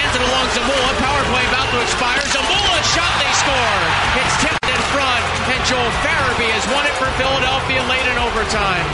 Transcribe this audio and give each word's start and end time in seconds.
Hands 0.00 0.16
it 0.16 0.24
along 0.24 0.48
Zamula. 0.56 0.90
Power 0.96 1.22
play 1.28 1.44
about 1.52 1.68
to 1.76 1.78
expire. 1.84 2.24
Zamula 2.32 2.76
shot. 2.88 3.14
They 3.20 3.32
score. 3.36 3.80
It's 4.16 4.34
tipped 4.40 4.64
in 4.64 4.80
front, 4.96 5.24
and 5.52 5.60
Joel 5.68 5.92
Farabee 6.00 6.48
has 6.56 6.64
won 6.72 6.88
it 6.88 6.96
for 6.96 7.12
Philadelphia 7.20 7.84
late 7.84 8.08
in 8.08 8.16
overtime. 8.16 8.86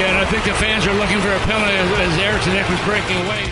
Yeah, 0.00 0.16
and 0.16 0.18
I 0.18 0.24
think 0.24 0.48
the 0.48 0.56
fans 0.56 0.86
are 0.86 0.96
looking 0.96 1.20
for 1.20 1.28
a 1.28 1.40
penalty 1.44 1.76
as 1.76 2.16
Eriksson 2.16 2.56
Ek 2.56 2.68
was 2.72 2.80
breaking 2.88 3.20
away. 3.28 3.44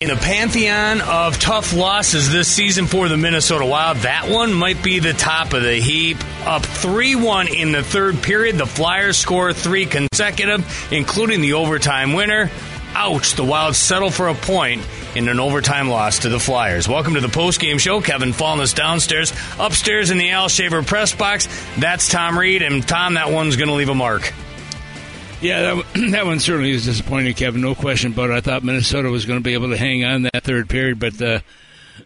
In 0.00 0.08
the 0.08 0.16
pantheon 0.16 1.00
of 1.00 1.38
tough 1.38 1.72
losses 1.72 2.30
this 2.30 2.46
season 2.46 2.86
for 2.86 3.08
the 3.08 3.16
Minnesota 3.16 3.64
Wild, 3.64 3.98
that 3.98 4.28
one 4.28 4.52
might 4.52 4.82
be 4.82 4.98
the 4.98 5.14
top 5.14 5.52
of 5.54 5.62
the 5.62 5.76
heap. 5.76 6.18
Up 6.46 6.64
3 6.64 7.16
1 7.16 7.48
in 7.48 7.72
the 7.72 7.82
third 7.82 8.22
period. 8.22 8.56
The 8.56 8.66
Flyers 8.66 9.16
score 9.18 9.52
three 9.52 9.86
consecutive, 9.86 10.92
including 10.92 11.40
the 11.40 11.54
overtime 11.54 12.12
winner. 12.12 12.50
Ouch, 12.94 13.34
the 13.34 13.44
Wild 13.44 13.76
settle 13.76 14.10
for 14.10 14.28
a 14.28 14.34
point 14.34 14.86
in 15.14 15.28
an 15.28 15.40
overtime 15.40 15.88
loss 15.88 16.20
to 16.20 16.28
the 16.28 16.38
Flyers. 16.40 16.88
Welcome 16.88 17.14
to 17.14 17.20
the 17.20 17.28
postgame 17.28 17.78
show. 17.78 18.00
Kevin 18.00 18.32
Falness 18.32 18.74
downstairs. 18.74 19.32
Upstairs 19.58 20.10
in 20.10 20.18
the 20.18 20.30
Al 20.30 20.48
Shaver 20.48 20.82
press 20.82 21.14
box, 21.14 21.48
that's 21.78 22.08
Tom 22.08 22.38
Reed. 22.38 22.62
And 22.62 22.86
Tom, 22.86 23.14
that 23.14 23.30
one's 23.30 23.56
going 23.56 23.68
to 23.68 23.74
leave 23.74 23.88
a 23.88 23.94
mark. 23.94 24.32
Yeah, 25.40 25.74
that, 25.74 25.84
that 26.10 26.26
one 26.26 26.40
certainly 26.40 26.72
is 26.72 26.84
disappointing, 26.84 27.34
Kevin. 27.34 27.60
No 27.60 27.74
question 27.74 28.12
about 28.12 28.30
it. 28.30 28.34
I 28.34 28.40
thought 28.40 28.64
Minnesota 28.64 29.08
was 29.10 29.24
going 29.24 29.38
to 29.38 29.44
be 29.44 29.54
able 29.54 29.70
to 29.70 29.76
hang 29.76 30.04
on 30.04 30.22
that 30.22 30.42
third 30.42 30.68
period, 30.68 30.98
but 30.98 31.20
uh, 31.22 31.40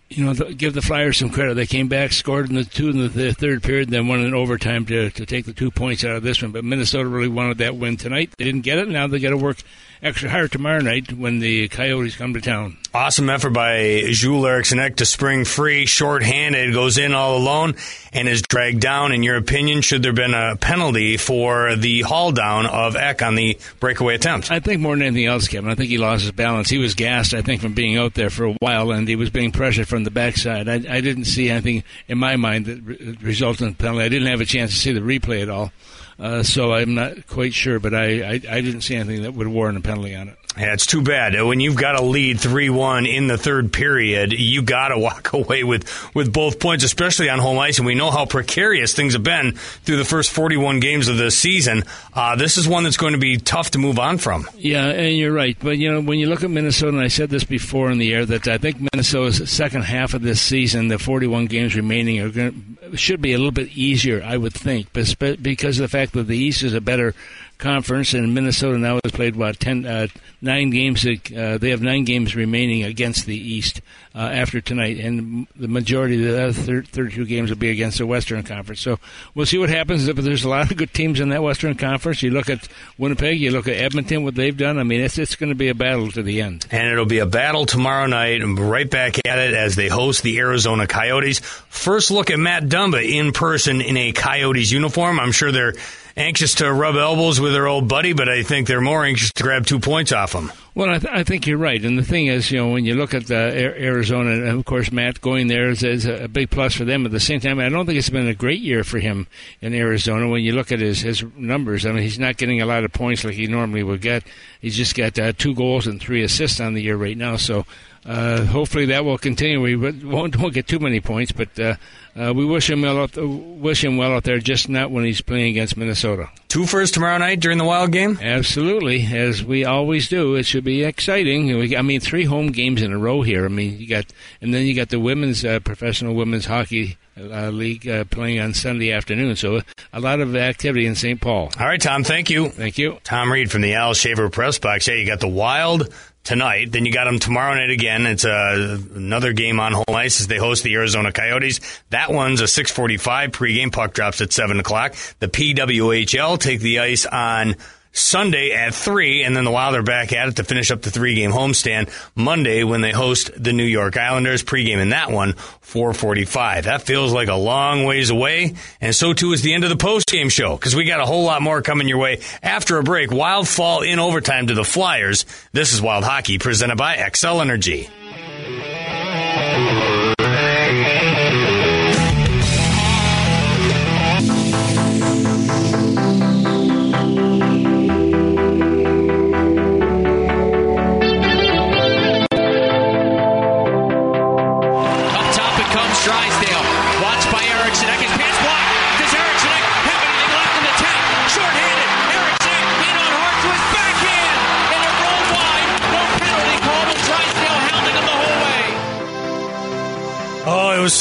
you 0.09 0.25
know, 0.25 0.35
give 0.35 0.75
the 0.75 0.83
Flyers 0.83 1.19
some 1.19 1.31
credit. 1.31 1.55
They 1.55 1.67
came 1.67 1.89
back, 1.89 2.13
scored 2.13 2.49
in 2.49 2.57
the 2.57 2.65
two 2.65 2.91
in 2.91 3.09
the 3.09 3.33
third 3.33 3.63
period, 3.63 3.89
then 3.91 4.09
won 4.09 4.21
in 4.21 4.35
overtime 4.35 4.85
to 4.87 5.11
to 5.11 5.27
take 5.27 5.47
the 5.47 5.53
two 5.53 5.71
points 5.71 6.05
out 6.05 6.17
of 6.17 6.23
this 6.23 6.43
one. 6.43 6.53
But 6.53 6.65
Minnesota 6.65 7.09
really 7.09 7.29
wanted 7.29 7.59
that 7.59 7.77
win 7.77 7.97
tonight. 7.97 8.33
They 8.37 8.45
didn't 8.45 8.63
get 8.63 8.79
it. 8.79 8.89
Now 8.89 9.07
they 9.07 9.19
got 9.19 9.31
to 9.31 9.37
work 9.37 9.59
extra 10.03 10.29
hard 10.29 10.51
tomorrow 10.51 10.81
night 10.81 11.13
when 11.13 11.39
the 11.39 11.69
Coyotes 11.69 12.17
come 12.17 12.35
to 12.35 12.41
town. 12.41 12.77
Awesome 12.93 13.31
effort 13.31 13.51
by 13.51 14.03
Joel 14.11 14.47
Eriksson 14.47 14.81
Ek 14.81 14.97
to 14.97 15.07
spring 15.07 15.45
free, 15.45 15.87
short-handed, 15.87 16.75
goes 16.75 16.99
in 16.99 17.15
all 17.15 17.39
alone, 17.39 17.77
and 18.13 18.29
is 18.29 18.43
dragged 18.43 18.81
down. 18.81 19.13
In 19.13 19.23
your 19.23 19.37
opinion, 19.37 19.81
should 19.81 20.03
there 20.03 20.11
have 20.11 20.17
been 20.17 20.35
a 20.35 20.57
penalty 20.57 21.17
for 21.17 21.77
the 21.77 22.03
haul 22.03 22.33
down 22.33 22.67
of 22.67 22.97
Ek 22.97 23.23
on 23.23 23.37
the 23.37 23.59
breakaway 23.81 24.17
attempt? 24.17 24.51
I 24.51 24.61
think 24.61 24.81
more 24.83 24.95
than 24.95 25.07
anything 25.07 25.27
else, 25.27 25.49
Kevin. 25.49 25.71
I 25.71 25.75
think 25.75 25.89
he 25.89 25.99
lost 25.99 26.23
his 26.23 26.33
balance. 26.33 26.69
He 26.69 26.79
was 26.79 26.95
gassed, 26.95 27.33
I 27.33 27.41
think, 27.41 27.63
from 27.63 27.73
being 27.73 27.97
out 27.97 28.15
there 28.15 28.31
for 28.31 28.45
a 28.45 28.53
while, 28.55 28.91
and 28.91 29.09
he 29.09 29.17
was 29.17 29.31
being 29.31 29.53
pressured 29.53 29.89
from 29.89 30.05
the 30.05 30.11
backside. 30.11 30.69
I, 30.69 30.75
I 30.75 31.01
didn't 31.01 31.25
see 31.25 31.49
anything 31.49 31.85
in 32.09 32.19
my 32.19 32.37
mind 32.37 32.67
that 32.67 32.83
re- 32.83 33.17
resulted 33.23 33.69
in 33.69 33.75
penalty. 33.75 34.05
I 34.05 34.09
didn't 34.09 34.29
have 34.29 34.41
a 34.41 34.45
chance 34.45 34.73
to 34.73 34.79
see 34.79 34.93
the 34.93 35.01
replay 35.01 35.43
at 35.43 35.49
all. 35.49 35.73
Uh, 36.19 36.43
so 36.43 36.73
I'm 36.73 36.95
not 36.95 37.27
quite 37.27 37.55
sure, 37.55 37.79
but 37.79 37.95
I, 37.95 38.23
I, 38.23 38.33
I 38.33 38.61
didn't 38.61 38.83
see 38.83 38.95
anything 38.95 39.23
that 39.23 39.35
would 39.35 39.49
warrant 39.49 39.79
a 39.79 39.81
penalty 39.81 40.15
on 40.15 40.29
it. 40.29 40.39
Yeah, 40.57 40.75
it's 40.75 40.85
too 40.85 41.01
bad. 41.01 41.41
When 41.43 41.61
you've 41.61 41.77
got 41.77 41.99
a 41.99 42.05
lead 42.05 42.39
3 42.39 42.69
1 42.69 43.07
in 43.07 43.27
the 43.27 43.39
third 43.39 43.73
period, 43.73 44.35
you 44.35 44.61
got 44.61 44.89
to 44.89 44.99
walk 45.03 45.33
away 45.33 45.65
with, 45.65 46.15
with 46.15 46.33
both 46.33 46.61
points, 46.61 46.85
especially 46.85 47.31
on 47.31 47.39
home 47.39 47.59
ice. 47.59 47.79
And 47.79 47.87
we 47.87 47.95
know 47.95 48.11
how 48.11 48.27
precarious 48.27 48.93
things 48.93 49.15
have 49.15 49.23
been 49.23 49.53
through 49.53 49.97
the 49.97 50.05
first 50.05 50.31
41 50.31 50.81
games 50.81 51.09
of 51.09 51.17
the 51.17 51.31
season. 51.31 51.85
Uh, 52.13 52.37
this 52.37 52.59
is 52.59 52.69
one 52.69 52.85
that's 52.85 52.99
going 52.99 53.15
to 53.15 53.19
be 53.19 53.39
tough 53.39 53.71
to 53.71 53.79
move 53.79 53.99
on 53.99 54.19
from. 54.19 54.47
Yeah, 54.55 54.89
and 54.89 55.17
you're 55.17 55.33
right. 55.33 55.57
But, 55.59 55.79
you 55.79 55.91
know, 55.91 56.03
when 56.03 56.19
you 56.19 56.27
look 56.29 56.45
at 56.45 56.51
Minnesota, 56.51 56.97
and 56.97 57.01
I 57.01 57.09
said 57.09 57.31
this 57.31 57.45
before 57.45 57.91
in 57.91 57.97
the 57.97 58.13
air, 58.13 58.27
that 58.27 58.47
I 58.47 58.59
think 58.59 58.77
Minnesota's 58.93 59.51
second 59.51 59.83
half 59.83 60.13
of 60.13 60.21
this 60.21 60.41
season, 60.41 60.89
the 60.89 60.99
41 60.99 61.47
games 61.47 61.75
remaining, 61.75 62.21
are 62.21 62.29
going 62.29 62.53
to, 62.53 62.72
should 62.95 63.21
be 63.21 63.33
a 63.33 63.39
little 63.39 63.53
bit 63.53 63.69
easier, 63.77 64.23
I 64.25 64.37
would 64.37 64.55
think, 64.55 64.93
because 64.93 65.79
of 65.79 65.83
the 65.83 65.89
fact 65.89 66.13
that 66.13 66.25
the 66.25 66.37
East 66.37 66.63
is 66.63 66.75
a 66.75 66.81
better 66.81 67.15
conference, 67.63 68.13
and 68.13 68.35
Minnesota 68.35 68.77
now 68.77 68.99
has 69.05 69.13
played 69.13 69.37
what 69.37 69.59
ten, 69.59 69.87
uh, 69.87 70.09
nine 70.43 70.71
games. 70.71 71.07
Uh, 71.07 71.57
they 71.59 71.71
have 71.71 71.81
nine 71.81 72.05
games 72.05 72.35
remaining 72.35 72.83
against 72.83 73.25
the 73.25 73.37
East 73.37 73.81
uh, 74.15 74.19
after 74.19 74.61
tonight, 74.61 74.99
and 74.99 75.47
the 75.57 75.69
majority 75.69 76.17
of 76.17 76.33
the 76.33 76.43
other 76.43 76.83
32 76.83 77.25
games 77.25 77.51
will 77.51 77.57
be 77.57 77.71
against 77.71 77.99
the 77.99 78.07
Western 78.07 78.43
Conference. 78.43 78.81
So 78.81 78.99
we'll 79.35 79.47
see 79.47 79.59
what 79.59 79.71
happens. 79.71 80.07
But 80.07 80.25
there's 80.25 80.45
a 80.45 80.49
lot 80.49 80.71
of 80.71 80.77
good 80.77 80.93
teams 80.93 81.21
in 81.21 81.31
that 81.31 81.43
Western 81.43 81.77
Conference. 81.77 82.23
You 82.23 82.31
look 82.31 82.51
at 82.51 82.69
Winnipeg, 82.99 83.41
you 83.41 83.53
look 83.53 83.69
at 83.69 83.77
Edmonton, 83.77 84.25
what 84.25 84.35
they've 84.35 84.57
done. 84.57 84.79
I 84.79 84.83
mean, 84.83 85.01
it's 85.01 85.17
it's 85.17 85.37
going 85.37 85.51
to 85.51 85.57
be 85.57 85.69
a 85.69 85.75
battle 85.75 86.11
to 86.11 86.23
the 86.23 86.43
end. 86.43 86.67
And 86.71 86.89
it'll 86.89 87.07
be 87.07 87.21
a 87.21 87.27
battle 87.27 87.65
tomorrow 87.65 88.07
night. 88.07 88.43
Right 88.43 88.91
back 88.91 89.19
at 89.25 89.39
it 89.39 89.55
as 89.55 89.77
they 89.77 89.89
host 89.89 90.23
the 90.23 90.39
Arizona 90.39 90.87
Coyotes. 90.87 91.39
First 91.39 92.11
look 92.11 92.31
at 92.31 92.39
Matt 92.39 92.65
Dumba 92.65 93.09
in 93.09 93.33
person 93.33 93.81
in 93.81 93.97
a 93.97 94.13
Coyotes 94.13 94.73
uniform. 94.73 95.21
I'm 95.21 95.33
sure 95.33 95.53
they're 95.53 95.75
anxious 96.17 96.55
to 96.57 96.73
rub 96.73 96.97
elbows 96.97 97.41
with 97.41 97.53
their 97.53 97.67
old 97.67 97.89
buddy, 97.89 98.13
but 98.13 98.29
I 98.29 98.43
think 98.43 98.67
they're 98.67 98.81
more 98.81 99.05
anxious 99.05 99.33
to 99.33 99.43
grab 99.43 99.67
two 99.67 99.81
points 99.81 100.13
off 100.13 100.35
him. 100.35 100.53
Well, 100.75 100.89
I, 100.89 100.99
th- 100.99 101.13
I 101.13 101.23
think 101.23 101.47
you're 101.47 101.59
right. 101.59 101.83
And 101.85 101.99
the 101.99 102.05
thing 102.05 102.29
is, 102.29 102.51
you 102.51 102.59
know, 102.59 102.69
when 102.69 102.85
you 102.85 102.95
look 102.95 103.13
at 103.13 103.27
the 103.27 103.35
Arizona, 103.35 104.31
and 104.31 104.59
of 104.59 104.65
course, 104.65 104.91
Matt 104.91 105.21
going 105.21 105.49
there 105.49 105.69
is, 105.69 105.83
is, 105.83 106.07
a 106.07 106.29
big 106.29 106.51
plus 106.51 106.75
for 106.75 106.85
them. 106.85 107.05
At 107.05 107.13
the 107.13 107.21
same 107.21 107.41
time, 107.41 107.59
I 107.59 107.69
don't 107.69 107.85
think 107.85 107.99
it's 107.99 108.09
been 108.09 108.27
a 108.27 108.35
great 108.35 108.61
year 108.61 108.83
for 108.83 108.99
him 108.99 109.27
in 109.61 109.75
Arizona. 109.75 110.29
When 110.29 110.43
you 110.43 110.53
look 110.53 110.73
at 110.73 110.81
his, 110.81 111.01
his 111.01 111.23
numbers, 111.37 111.85
I 111.85 111.93
mean, 111.93 112.03
he's 112.03 112.19
not 112.19 112.39
getting 112.39 112.63
a 112.63 112.67
lot 112.67 112.85
of 112.85 112.93
points 112.93 113.25
like 113.25 113.35
he 113.35 113.47
normally 113.47 113.83
would 113.83 114.01
get. 114.01 114.25
He's 114.61 114.77
just 114.77 114.97
got 114.97 115.19
uh, 115.19 115.33
two 115.33 115.55
goals 115.55 115.87
and 115.87 116.01
three 116.01 116.23
assists 116.23 116.61
on 116.61 116.73
the 116.73 116.83
year 116.83 116.97
right 116.97 117.17
now. 117.19 117.37
So 117.37 117.67
uh, 118.05 118.45
hopefully 118.45 118.87
that 118.87 119.05
will 119.05 119.19
continue. 119.19 119.61
We 119.61 119.77
won't, 119.77 120.37
won't 120.41 120.55
get 120.55 120.67
too 120.67 120.79
many 120.79 121.01
points, 121.01 121.33
but 121.33 121.59
uh, 121.59 121.77
uh, 122.15 122.33
we 122.35 122.45
wish 122.45 122.69
him 122.69 122.83
well. 122.83 123.01
Out, 123.01 123.17
wish 123.17 123.85
him 123.85 123.97
well 123.97 124.13
out 124.13 124.25
there, 124.25 124.39
just 124.39 124.69
not 124.69 124.91
when 124.91 125.05
he's 125.05 125.21
playing 125.21 125.51
against 125.51 125.77
Minnesota. 125.77 126.29
Two 126.49 126.67
first 126.67 126.95
tomorrow 126.95 127.19
night 127.19 127.41
during 127.41 127.59
the 127.59 127.65
Wild 127.65 127.93
game. 127.93 128.19
Absolutely, 128.21 129.07
as 129.07 129.45
we 129.45 129.65
always 129.65 130.09
do. 130.09 130.35
It 130.35 130.45
should 130.45 130.65
be 130.65 130.85
exciting. 130.85 131.75
I 131.77 131.83
mean, 131.83 132.01
three 132.01 132.25
home 132.25 132.49
games 132.49 132.83
in 132.83 132.93
a 132.93 132.99
row 132.99 133.23
here. 133.23 133.45
I 133.45 133.49
mean, 133.49 133.79
you 133.79 133.89
got, 133.89 134.07
and 134.41 134.53
then 134.53 134.67
you 134.67 134.75
got 134.75 134.89
the 134.89 135.01
women's 135.01 135.45
uh, 135.45 135.61
professional 135.61 136.15
women's 136.15 136.47
hockey 136.47 136.99
uh, 137.19 137.51
league 137.51 137.87
uh, 137.89 138.05
playing 138.05 138.41
on 138.41 138.55
Sunday 138.55 138.93
afternoon. 138.93 139.37
So 139.37 139.61
a 139.93 140.01
lot 140.01 140.21
of 140.21 140.35
activity 140.35 140.87
in 140.87 140.95
St. 140.95 141.21
Paul. 141.21 141.51
All 141.59 141.67
right, 141.67 141.81
Tom. 141.81 142.05
Thank 142.05 142.31
you. 142.31 142.49
Thank 142.49 142.79
you. 142.79 142.99
Tom 143.05 143.31
Reed 143.33 143.51
from 143.51 143.63
the 143.63 143.75
Al 143.75 143.95
Shaver 143.95 144.29
Press 144.29 144.59
Box. 144.59 144.89
Yeah, 144.89 144.95
you 144.95 145.07
got 145.07 145.21
the 145.21 145.29
Wild 145.29 145.93
tonight. 146.25 146.73
Then 146.73 146.87
you 146.87 146.93
got 146.93 147.05
them 147.05 147.19
tomorrow 147.19 147.55
night 147.55 147.71
again. 147.71 148.07
It's 148.07 148.25
uh, 148.25 148.79
another 148.95 149.33
game 149.33 149.61
on 149.61 149.73
home 149.73 149.85
ice 149.89 150.21
as 150.21 150.27
they 150.27 150.39
host 150.39 150.63
the 150.63 150.75
Arizona 150.75 151.13
Coyotes. 151.13 151.61
That 151.91 152.13
one's 152.13 152.41
a 152.41 152.45
6:45 152.45 153.31
pregame. 153.31 153.73
Puck 153.73 153.93
drops 153.95 154.21
at 154.21 154.33
seven 154.33 154.61
o'clock. 154.61 154.95
The 155.19 155.29
PWHL 155.29 156.39
take 156.39 156.61
the 156.61 156.81
ice 156.81 157.07
on 157.07 157.57
Sunday 157.93 158.53
at 158.53 158.75
3, 158.75 159.23
and 159.23 159.37
then 159.37 159.45
the 159.45 159.51
Wild 159.51 159.75
are 159.75 159.83
back 159.83 160.13
at 160.13 160.29
it 160.29 160.37
to 160.37 160.45
finish 160.45 160.71
up 160.71 160.83
the 160.83 160.91
three 160.91 161.15
game 161.15 161.31
homestand 161.31 161.91
Monday 162.15 162.65
when 162.65 162.81
they 162.81 162.91
host 162.91 163.31
the 163.37 163.53
New 163.53 163.65
York 163.65 163.97
Islanders. 163.97 164.43
Pregame 164.43 164.79
in 164.79 164.91
that 164.91 165.11
one, 165.11 165.35
445. 165.61 166.65
That 166.65 166.83
feels 166.83 167.13
like 167.13 167.29
a 167.29 167.35
long 167.35 167.85
ways 167.85 168.11
away, 168.11 168.55
and 168.81 168.95
so 168.95 169.13
too 169.13 169.33
is 169.33 169.43
the 169.43 169.55
end 169.55 169.65
of 169.65 169.71
the 169.71 169.77
postgame 169.77 170.31
show, 170.31 170.57
because 170.57 170.75
we 170.75 170.85
got 170.85 171.01
a 171.01 171.07
whole 171.07 171.25
lot 171.25 171.43
more 171.43 171.61
coming 171.61 171.87
your 171.87 171.99
way 171.99 172.21
after 172.43 172.79
a 172.79 172.83
break. 172.83 173.11
Wild 173.11 173.47
fall 173.47 173.83
in 173.83 173.99
overtime 173.99 174.47
to 174.47 174.55
the 174.55 174.65
Flyers. 174.65 175.27
This 175.53 175.73
is 175.73 175.83
Wild 175.83 176.05
Hockey, 176.05 176.39
presented 176.39 176.79
by 176.79 176.97
Xcel 176.97 177.41
Energy. 177.43 177.89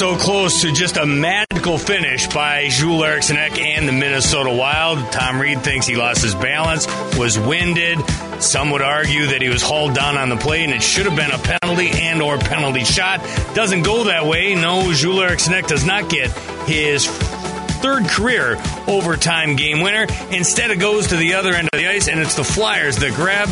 So 0.02 0.16
close 0.16 0.64
to 0.64 0.72
just 0.72 0.98
a 0.98 1.06
magical 1.06 1.78
finish 1.78 2.26
by 2.34 2.68
Joel 2.70 3.04
Eriksson 3.04 3.38
Ek 3.38 3.60
and 3.60 3.88
the 3.88 3.92
Minnesota 3.92 4.50
Wild. 4.50 4.98
Tom 5.12 5.40
Reed 5.40 5.62
thinks 5.62 5.86
he 5.86 5.96
lost 5.96 6.24
his 6.24 6.34
balance, 6.34 6.88
was 7.20 7.38
winded. 7.38 8.00
Some 8.40 8.72
would 8.72 8.82
argue 8.82 9.28
that 9.28 9.44
he 9.44 9.50
was 9.50 9.62
hauled 9.62 9.94
down 9.94 10.18
on 10.18 10.30
the 10.30 10.38
play 10.38 10.64
and 10.64 10.74
it 10.74 10.82
should 10.82 11.06
have 11.06 11.16
been 11.16 11.30
a 11.30 11.38
penalty 11.38 11.92
and 11.92 12.20
or 12.20 12.40
penalty 12.40 12.84
shot. 12.84 13.20
Doesn't 13.54 13.84
go 13.84 14.06
that 14.06 14.26
way. 14.26 14.56
No, 14.56 14.92
Joel 14.92 15.22
Eriksson 15.22 15.54
Ek 15.54 15.68
does 15.68 15.86
not 15.86 16.10
get 16.10 16.32
his 16.66 17.06
third 17.06 18.06
career 18.06 18.60
overtime 18.88 19.56
game 19.56 19.82
winner. 19.82 20.08
Instead, 20.32 20.72
it 20.72 20.80
goes 20.80 21.10
to 21.10 21.16
the 21.16 21.36
other 21.36 21.54
end 21.54 21.70
of 21.72 21.80
the 21.80 21.88
ice, 21.88 22.08
and 22.08 22.20
it's 22.20 22.34
the 22.34 22.44
Flyers 22.44 22.96
that 22.98 23.14
grab 23.14 23.50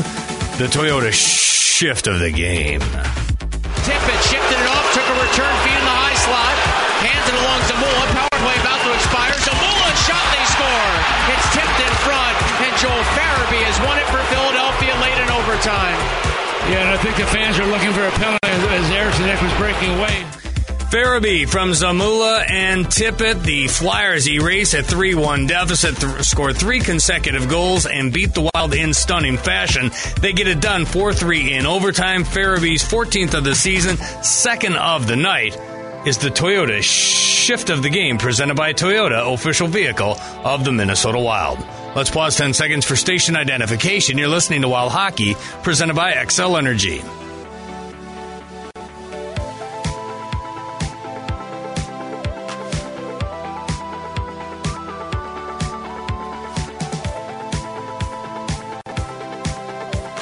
the 0.58 0.66
Toyota 0.66 1.12
shift 1.12 2.08
of 2.08 2.20
the 2.20 2.32
game. 2.32 2.82
Tippett 2.82 4.32
shifted 4.32 4.60
it 4.60 4.68
off, 4.68 4.94
took 4.96 5.06
a 5.06 5.30
return 5.30 5.56
feed 5.64 5.78
in 5.78 5.86
the 5.86 5.99
slot, 6.30 6.56
hands 7.02 7.26
it 7.26 7.38
along 7.42 7.60
Zamula. 7.66 8.04
Power 8.14 8.38
play 8.46 8.58
about 8.62 8.80
to 8.86 8.92
expire. 8.94 9.34
Zamula 9.42 9.90
shot, 10.06 10.26
they 10.30 10.46
score. 10.46 10.90
It's 11.34 11.48
tipped 11.58 11.80
in 11.82 11.94
front, 12.06 12.38
and 12.62 12.72
Joel 12.78 13.06
Farabee 13.18 13.66
has 13.66 13.78
won 13.82 13.98
it 13.98 14.06
for 14.14 14.22
Philadelphia 14.30 14.94
late 15.02 15.18
in 15.18 15.30
overtime. 15.34 15.98
Yeah, 16.70 16.86
and 16.86 16.90
I 16.94 16.98
think 17.02 17.18
the 17.18 17.26
fans 17.26 17.58
are 17.58 17.66
looking 17.66 17.94
for 17.94 18.06
a 18.06 18.12
penalty 18.22 18.46
as 18.46 18.86
Eriksson 18.94 19.26
Ek 19.26 19.42
was 19.42 19.54
breaking 19.58 19.90
away. 19.98 20.26
Farabee 20.90 21.48
from 21.48 21.70
Zamula 21.70 22.50
and 22.50 22.88
Tippett. 22.88 23.44
The 23.44 23.68
Flyers 23.68 24.28
erase 24.28 24.74
a 24.74 24.82
3 24.82 25.14
1 25.14 25.46
deficit, 25.46 25.96
th- 25.98 26.24
score 26.24 26.52
three 26.52 26.80
consecutive 26.80 27.48
goals, 27.48 27.86
and 27.86 28.12
beat 28.12 28.34
the 28.34 28.50
Wild 28.54 28.74
in 28.74 28.96
stunning 28.96 29.38
fashion. 29.38 29.92
They 30.20 30.34
get 30.34 30.48
it 30.48 30.62
done 30.62 30.86
4 30.86 31.14
3 31.14 31.54
in 31.54 31.68
overtime. 31.68 32.24
Farabee's 32.24 32.84
14th 32.84 33.36
of 33.36 33.44
the 33.44 33.54
season, 33.54 33.98
second 34.24 34.78
of 34.78 35.06
the 35.06 35.16
night, 35.16 35.56
is 36.06 36.18
the 36.18 36.30
Toyota 36.30 36.82
shift 36.82 37.70
of 37.70 37.84
the 37.84 37.90
game 37.90 38.18
presented 38.18 38.56
by 38.56 38.74
Toyota, 38.74 39.34
official 39.34 39.68
vehicle 39.68 40.18
of 40.44 40.64
the 40.64 40.72
Minnesota 40.72 41.20
Wild. 41.20 41.60
Let's 41.96 42.10
pause 42.10 42.38
10 42.38 42.54
seconds 42.54 42.86
for 42.86 42.96
station 42.96 43.36
identification. 43.36 44.18
You're 44.18 44.30
listening 44.30 44.62
to 44.62 44.70
Wild 44.70 44.92
Hockey, 44.92 45.36
presented 45.64 45.96
by 45.96 46.14
Xcel 46.14 46.58
Energy. 46.58 47.02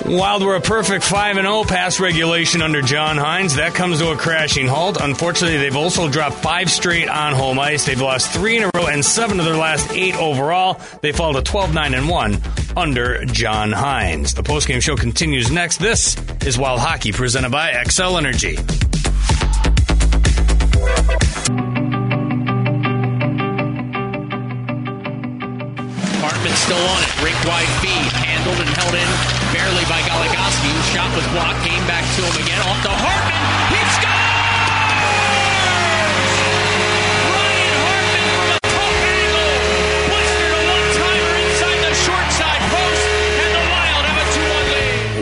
Wild 0.08 0.42
were 0.42 0.56
a 0.56 0.62
perfect 0.62 1.04
5 1.04 1.36
0 1.36 1.64
pass 1.66 2.00
regulation 2.00 2.62
under 2.62 2.82
John 2.82 3.18
Hynes, 3.18 3.58
That 3.58 3.74
comes 3.74 4.00
to 4.00 4.12
a 4.12 4.16
crashing 4.16 4.66
halt. 4.66 4.98
Unfortunately, 5.02 5.58
they've 5.58 5.76
also 5.76 6.08
dropped 6.10 6.38
five 6.38 6.72
straight 6.72 7.10
on 7.10 7.34
home 7.34 7.60
ice. 7.60 7.86
They've 7.86 8.00
lost 8.00 8.32
three 8.32 8.56
in 8.56 8.64
a 8.64 8.72
row 8.74 8.88
and 8.88 9.04
seven 9.04 9.38
of 9.38 9.46
their 9.46 9.58
last 9.58 9.92
eight 9.92 10.16
overall. 10.16 10.80
They 11.02 11.12
fall 11.12 11.34
to 11.34 11.42
12 11.42 11.74
9 11.74 11.94
and 11.94 12.08
1 12.08 12.42
under 12.78 13.26
John 13.26 13.72
Hynes. 13.72 14.34
The 14.34 14.44
postgame 14.44 14.82
show 14.82 14.96
continues 14.96 15.52
next. 15.52 15.78
This 15.78 16.16
is 16.46 16.58
Wild 16.58 16.80
Hockey 16.80 17.12
presented 17.12 17.52
by 17.52 17.72
Xcel 17.72 18.18
Energy. 18.18 18.58
Still 26.58 26.78
on 26.78 27.02
it. 27.02 27.24
Rink 27.24 27.46
wide 27.46 27.68
feed. 27.82 28.27
Handled 28.48 28.66
and 28.66 28.78
held 28.78 28.96
in 28.96 29.10
barely 29.52 29.84
by 29.92 30.00
Goligoski. 30.08 30.72
Shot 30.94 31.14
was 31.18 31.28
blocked. 31.34 31.68
Came 31.68 31.86
back 31.86 32.06
to 32.16 32.22
him 32.24 32.46
again. 32.46 32.62
Off 32.62 32.82
to 32.84 32.90
Hartman. 32.90 33.76
He 33.76 33.84
scores! 34.00 34.27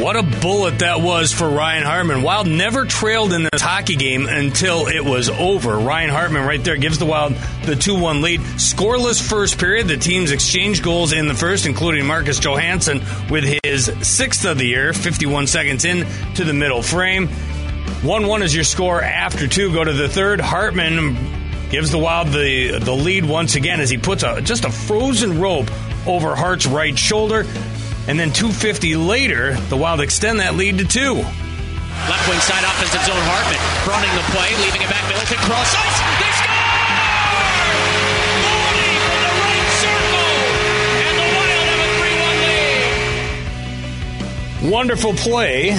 What 0.05 0.17
a 0.17 0.21
bullet 0.21 0.77
that 0.79 1.01
was 1.01 1.33
for 1.33 1.49
Ryan 1.49 1.81
Hartman. 1.81 2.21
Wild 2.21 2.45
never 2.45 2.85
trailed 2.85 3.33
in 3.33 3.41
this 3.41 3.59
hockey 3.59 3.95
game 3.95 4.27
until 4.27 4.85
it 4.85 5.03
was 5.03 5.29
over. 5.29 5.79
Ryan 5.79 6.11
Hartman 6.11 6.45
right 6.45 6.63
there 6.63 6.77
gives 6.77 6.99
the 6.99 7.07
Wild 7.07 7.33
the 7.63 7.75
2 7.75 7.99
1 7.99 8.21
lead. 8.21 8.39
Scoreless 8.41 9.19
first 9.19 9.57
period. 9.57 9.87
The 9.87 9.97
teams 9.97 10.29
exchanged 10.29 10.83
goals 10.83 11.11
in 11.11 11.27
the 11.27 11.33
first, 11.33 11.65
including 11.65 12.05
Marcus 12.05 12.37
Johansson 12.37 12.99
with 13.31 13.59
his 13.63 13.91
sixth 14.07 14.45
of 14.45 14.59
the 14.59 14.67
year, 14.67 14.93
51 14.93 15.47
seconds 15.47 15.85
in 15.85 16.05
to 16.35 16.43
the 16.43 16.53
middle 16.53 16.83
frame. 16.83 17.27
1 17.27 18.27
1 18.27 18.43
is 18.43 18.53
your 18.53 18.63
score 18.63 19.01
after 19.01 19.47
two. 19.47 19.73
Go 19.73 19.83
to 19.83 19.93
the 19.93 20.07
third. 20.07 20.39
Hartman 20.39 21.17
gives 21.71 21.89
the 21.89 21.97
Wild 21.97 22.27
the, 22.27 22.77
the 22.77 22.93
lead 22.93 23.25
once 23.25 23.55
again 23.55 23.81
as 23.81 23.89
he 23.89 23.97
puts 23.97 24.21
a, 24.21 24.39
just 24.39 24.65
a 24.65 24.71
frozen 24.71 25.39
rope 25.39 25.71
over 26.05 26.35
Hart's 26.35 26.67
right 26.67 26.95
shoulder. 26.95 27.47
And 28.07 28.19
then 28.19 28.31
250 28.31 28.95
later, 28.97 29.55
the 29.69 29.77
Wild 29.77 29.99
extend 29.99 30.39
that 30.39 30.55
lead 30.55 30.77
to 30.77 30.85
two. 30.85 31.15
Left 31.15 32.29
wing 32.29 32.37
side 32.37 32.61
offensive 32.61 33.01
zone. 33.01 33.17
Hartman 33.25 33.57
fronting 33.81 34.13
the 34.13 34.21
play, 34.29 34.53
leaving 34.61 34.81
it 34.85 34.89
back. 34.93 35.01
Middleton 35.09 35.41
cross 35.41 35.73
ice. 35.73 35.97
They 36.21 36.29
score! 36.37 36.53
Mooney 38.45 38.93
from 39.01 39.19
the 39.25 39.33
right 39.41 39.69
circle, 39.81 40.37
and 41.01 41.15
the 41.17 41.27
Wild 41.33 41.65
have 41.65 41.81
a 41.81 41.89
3-1 41.97 42.37
lead. 44.61 44.69
Wonderful 44.69 45.13
play 45.17 45.73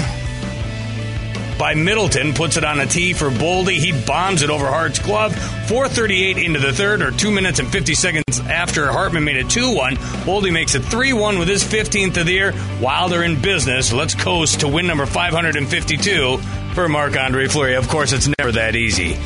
by 1.59 1.75
Middleton. 1.75 2.33
Puts 2.33 2.57
it 2.57 2.65
on 2.65 2.81
a 2.81 2.87
tee 2.87 3.13
for 3.13 3.31
Boldy. 3.31 3.79
He 3.79 3.93
bombs 4.05 4.43
it 4.43 4.51
over 4.51 4.67
Hart's 4.67 4.99
glove. 4.99 5.35
438 5.69 6.39
into 6.39 6.61
the 6.61 6.73
third, 6.73 7.03
or 7.03 7.11
2 7.11 7.31
minutes 7.31 7.59
and 7.59 7.69
50 7.71 7.95
seconds 7.95 8.41
after 8.41 8.87
Hartman 8.91 9.25
made 9.25 9.37
it 9.37 9.51
2 9.51 9.75
1. 9.75 9.97
Boldy 10.25 10.53
makes 10.53 10.75
it 10.75 10.85
3 10.85 11.13
1 11.13 11.39
with 11.39 11.49
his 11.49 11.65
15th 11.65 12.17
of 12.17 12.27
the 12.27 12.33
year. 12.33 12.55
Wilder 12.81 13.23
in 13.23 13.41
business. 13.41 13.93
Let's 13.93 14.15
coast 14.15 14.61
to 14.61 14.69
win 14.69 14.87
number 14.87 15.07
552 15.07 16.39
for 16.75 16.89
Marc 16.89 17.17
Andre 17.17 17.49
Fleury. 17.49 17.75
Of 17.75 17.89
course, 17.89 18.13
it's 18.13 18.29
never 18.39 18.53
that 18.53 18.77
easy. 18.77 19.17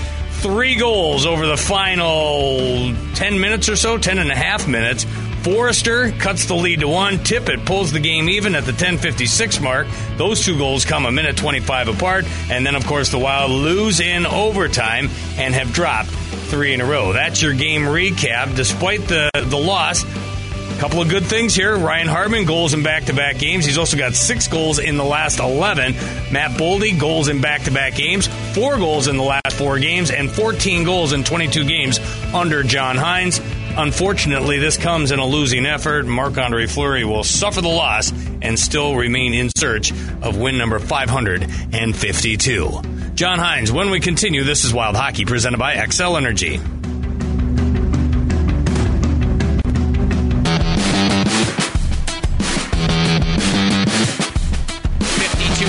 Three 0.41 0.76
goals 0.76 1.26
over 1.26 1.47
the 1.47 1.59
final 1.59 2.94
10 3.15 3.41
minutes 3.41 3.69
or 3.69 3.76
so, 3.76 3.99
10 3.99 4.19
and 4.19 4.31
a 4.31 4.35
half 4.35 4.67
minutes. 4.67 5.05
Forrester 5.43 6.11
cuts 6.13 6.45
the 6.45 6.55
lead 6.55 6.81
to 6.81 6.89
one. 6.89 7.15
Tippett 7.19 7.65
pulls 7.65 7.93
the 7.93 7.99
game 7.99 8.29
even 8.29 8.55
at 8.55 8.65
the 8.65 8.73
10:56 8.73 9.61
mark. 9.61 9.87
Those 10.17 10.45
two 10.45 10.59
goals 10.59 10.85
come 10.85 11.07
a 11.07 11.13
minute 11.13 11.37
25 11.37 11.89
apart, 11.89 12.27
and 12.51 12.67
then 12.67 12.75
of 12.75 12.87
course 12.87 13.09
the 13.09 13.19
Wild 13.19 13.51
lose 13.51 14.01
in 14.01 14.27
overtime 14.27 15.09
and 15.39 15.55
have 15.55 15.73
dropped 15.73 16.11
three 16.11 16.75
in 16.75 16.81
a 16.81 16.85
row. 16.85 17.13
That's 17.13 17.41
your 17.41 17.55
game 17.55 17.83
recap. 17.83 18.55
Despite 18.55 19.09
the 19.09 19.31
the 19.35 19.57
loss, 19.57 20.05
a 20.05 20.79
couple 20.79 21.01
of 21.01 21.09
good 21.09 21.25
things 21.25 21.55
here. 21.55 21.77
Ryan 21.77 22.09
Hartman 22.09 22.45
goals 22.45 22.75
in 22.75 22.83
back-to-back 22.83 23.39
games. 23.39 23.65
He's 23.65 23.79
also 23.79 23.97
got 23.97 24.15
six 24.15 24.47
goals 24.49 24.79
in 24.79 24.97
the 24.97 25.05
last 25.05 25.39
11. 25.39 25.95
Matt 26.33 26.53
Boldy 26.53 26.99
goals 26.99 27.29
in 27.29 27.41
back-to-back 27.41 27.95
games, 27.95 28.29
four 28.55 28.77
goals 28.77 29.07
in 29.07 29.17
the 29.17 29.23
last 29.23 29.53
four 29.53 29.79
games, 29.79 30.11
and 30.11 30.31
14 30.31 30.85
goals 30.85 31.13
in 31.13 31.25
22 31.25 31.65
games 31.65 31.99
under 32.35 32.63
John 32.63 32.97
Hynes. 32.97 33.41
Unfortunately, 33.81 34.59
this 34.59 34.77
comes 34.77 35.11
in 35.11 35.19
a 35.21 35.25
losing 35.25 35.65
effort. 35.65 36.05
Marc 36.05 36.37
Andre 36.37 36.67
Fleury 36.67 37.03
will 37.03 37.25
suffer 37.25 37.62
the 37.62 37.69
loss 37.69 38.12
and 38.43 38.59
still 38.59 38.94
remain 38.94 39.32
in 39.32 39.49
search 39.56 39.91
of 40.21 40.37
win 40.37 40.59
number 40.59 40.79
552. 40.79 42.82
John 43.15 43.38
Hynes, 43.38 43.71
when 43.71 43.88
we 43.88 44.00
continue, 44.00 44.44
this 44.44 44.67
is 44.67 44.75
Wild 44.75 44.97
Hockey 44.97 45.25
presented 45.25 45.56
by 45.56 45.77
Xcel 45.77 46.19
Energy. 46.19 46.59
52 46.59 46.67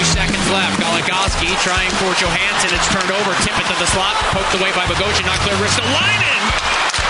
seconds 0.04 0.52
left. 0.52 0.84
Goligoski 0.84 1.48
trying 1.64 1.92
for 1.92 2.12
Johansson. 2.20 2.76
It's 2.76 2.90
turned 2.92 3.10
over. 3.10 3.32
Tippett 3.40 3.72
to 3.72 3.76
the 3.80 3.88
slot. 3.88 4.16
Poked 4.36 4.60
away 4.60 4.76
by 4.76 4.84
Bogosian. 4.84 5.26
Not 5.26 5.40
clear. 5.40 5.56
Ristolainen 5.56 6.61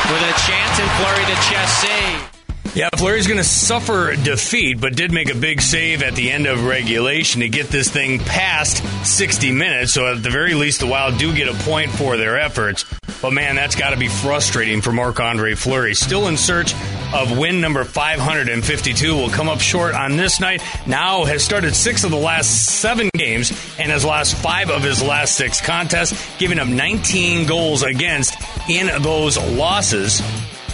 with 0.10 0.22
a 0.22 0.34
chance 0.48 0.80
and 0.80 0.90
Fleury 0.98 1.26
to 1.26 1.36
chest 1.50 1.82
save. 1.82 2.32
Yeah, 2.74 2.90
Fleury's 2.96 3.28
going 3.28 3.38
to 3.38 3.44
suffer 3.44 4.16
defeat, 4.16 4.80
but 4.80 4.96
did 4.96 5.12
make 5.12 5.30
a 5.30 5.36
big 5.36 5.62
save 5.62 6.02
at 6.04 6.16
the 6.16 6.32
end 6.32 6.48
of 6.48 6.64
regulation 6.64 7.42
to 7.42 7.50
get 7.50 7.68
this 7.68 7.90
thing 7.90 8.20
past 8.20 8.82
60 9.06 9.52
minutes. 9.52 9.92
So 9.92 10.08
at 10.08 10.24
the 10.24 10.30
very 10.30 10.54
least, 10.54 10.80
the 10.80 10.88
Wild 10.88 11.18
do 11.18 11.36
get 11.36 11.50
a 11.50 11.54
point 11.66 11.92
for 11.92 12.16
their 12.16 12.40
efforts. 12.40 12.86
But 13.22 13.34
man, 13.34 13.56
that's 13.56 13.76
got 13.76 13.90
to 13.90 13.98
be 13.98 14.08
frustrating 14.08 14.82
for 14.82 14.94
Marc 14.94 15.20
Andre 15.20 15.54
Fleury. 15.54 15.94
Still 15.94 16.28
in 16.28 16.38
search 16.38 16.74
of 17.14 17.38
win 17.38 17.62
number 17.62 17.84
552. 17.84 19.16
Will 19.16 19.30
come 19.30 19.50
up 19.50 19.60
short 19.60 19.94
on 19.94 20.18
this 20.18 20.40
night. 20.40 20.62
Now 20.88 21.26
has 21.26 21.44
started 21.44 21.76
six 21.76 22.04
of 22.04 22.12
the 22.12 22.18
last 22.18 22.80
seven 22.80 23.10
games 23.16 23.52
and 23.80 23.92
has 23.92 24.06
lost 24.06 24.36
five 24.36 24.70
of 24.70 24.84
his 24.84 25.02
last 25.02 25.36
six 25.36 25.62
contests, 25.62 26.38
giving 26.38 26.60
up 26.60 26.68
19 26.68 27.48
goals 27.48 27.84
against 27.84 28.36
in 28.70 28.88
those 29.02 29.38
losses. 29.38 30.22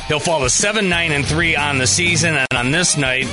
He'll 0.07 0.19
fall 0.19 0.41
to 0.41 0.49
7 0.49 0.87
9 0.87 1.11
and 1.11 1.25
3 1.25 1.55
on 1.55 1.77
the 1.77 1.87
season, 1.87 2.35
and 2.35 2.47
on 2.55 2.71
this 2.71 2.97
night, 2.97 3.27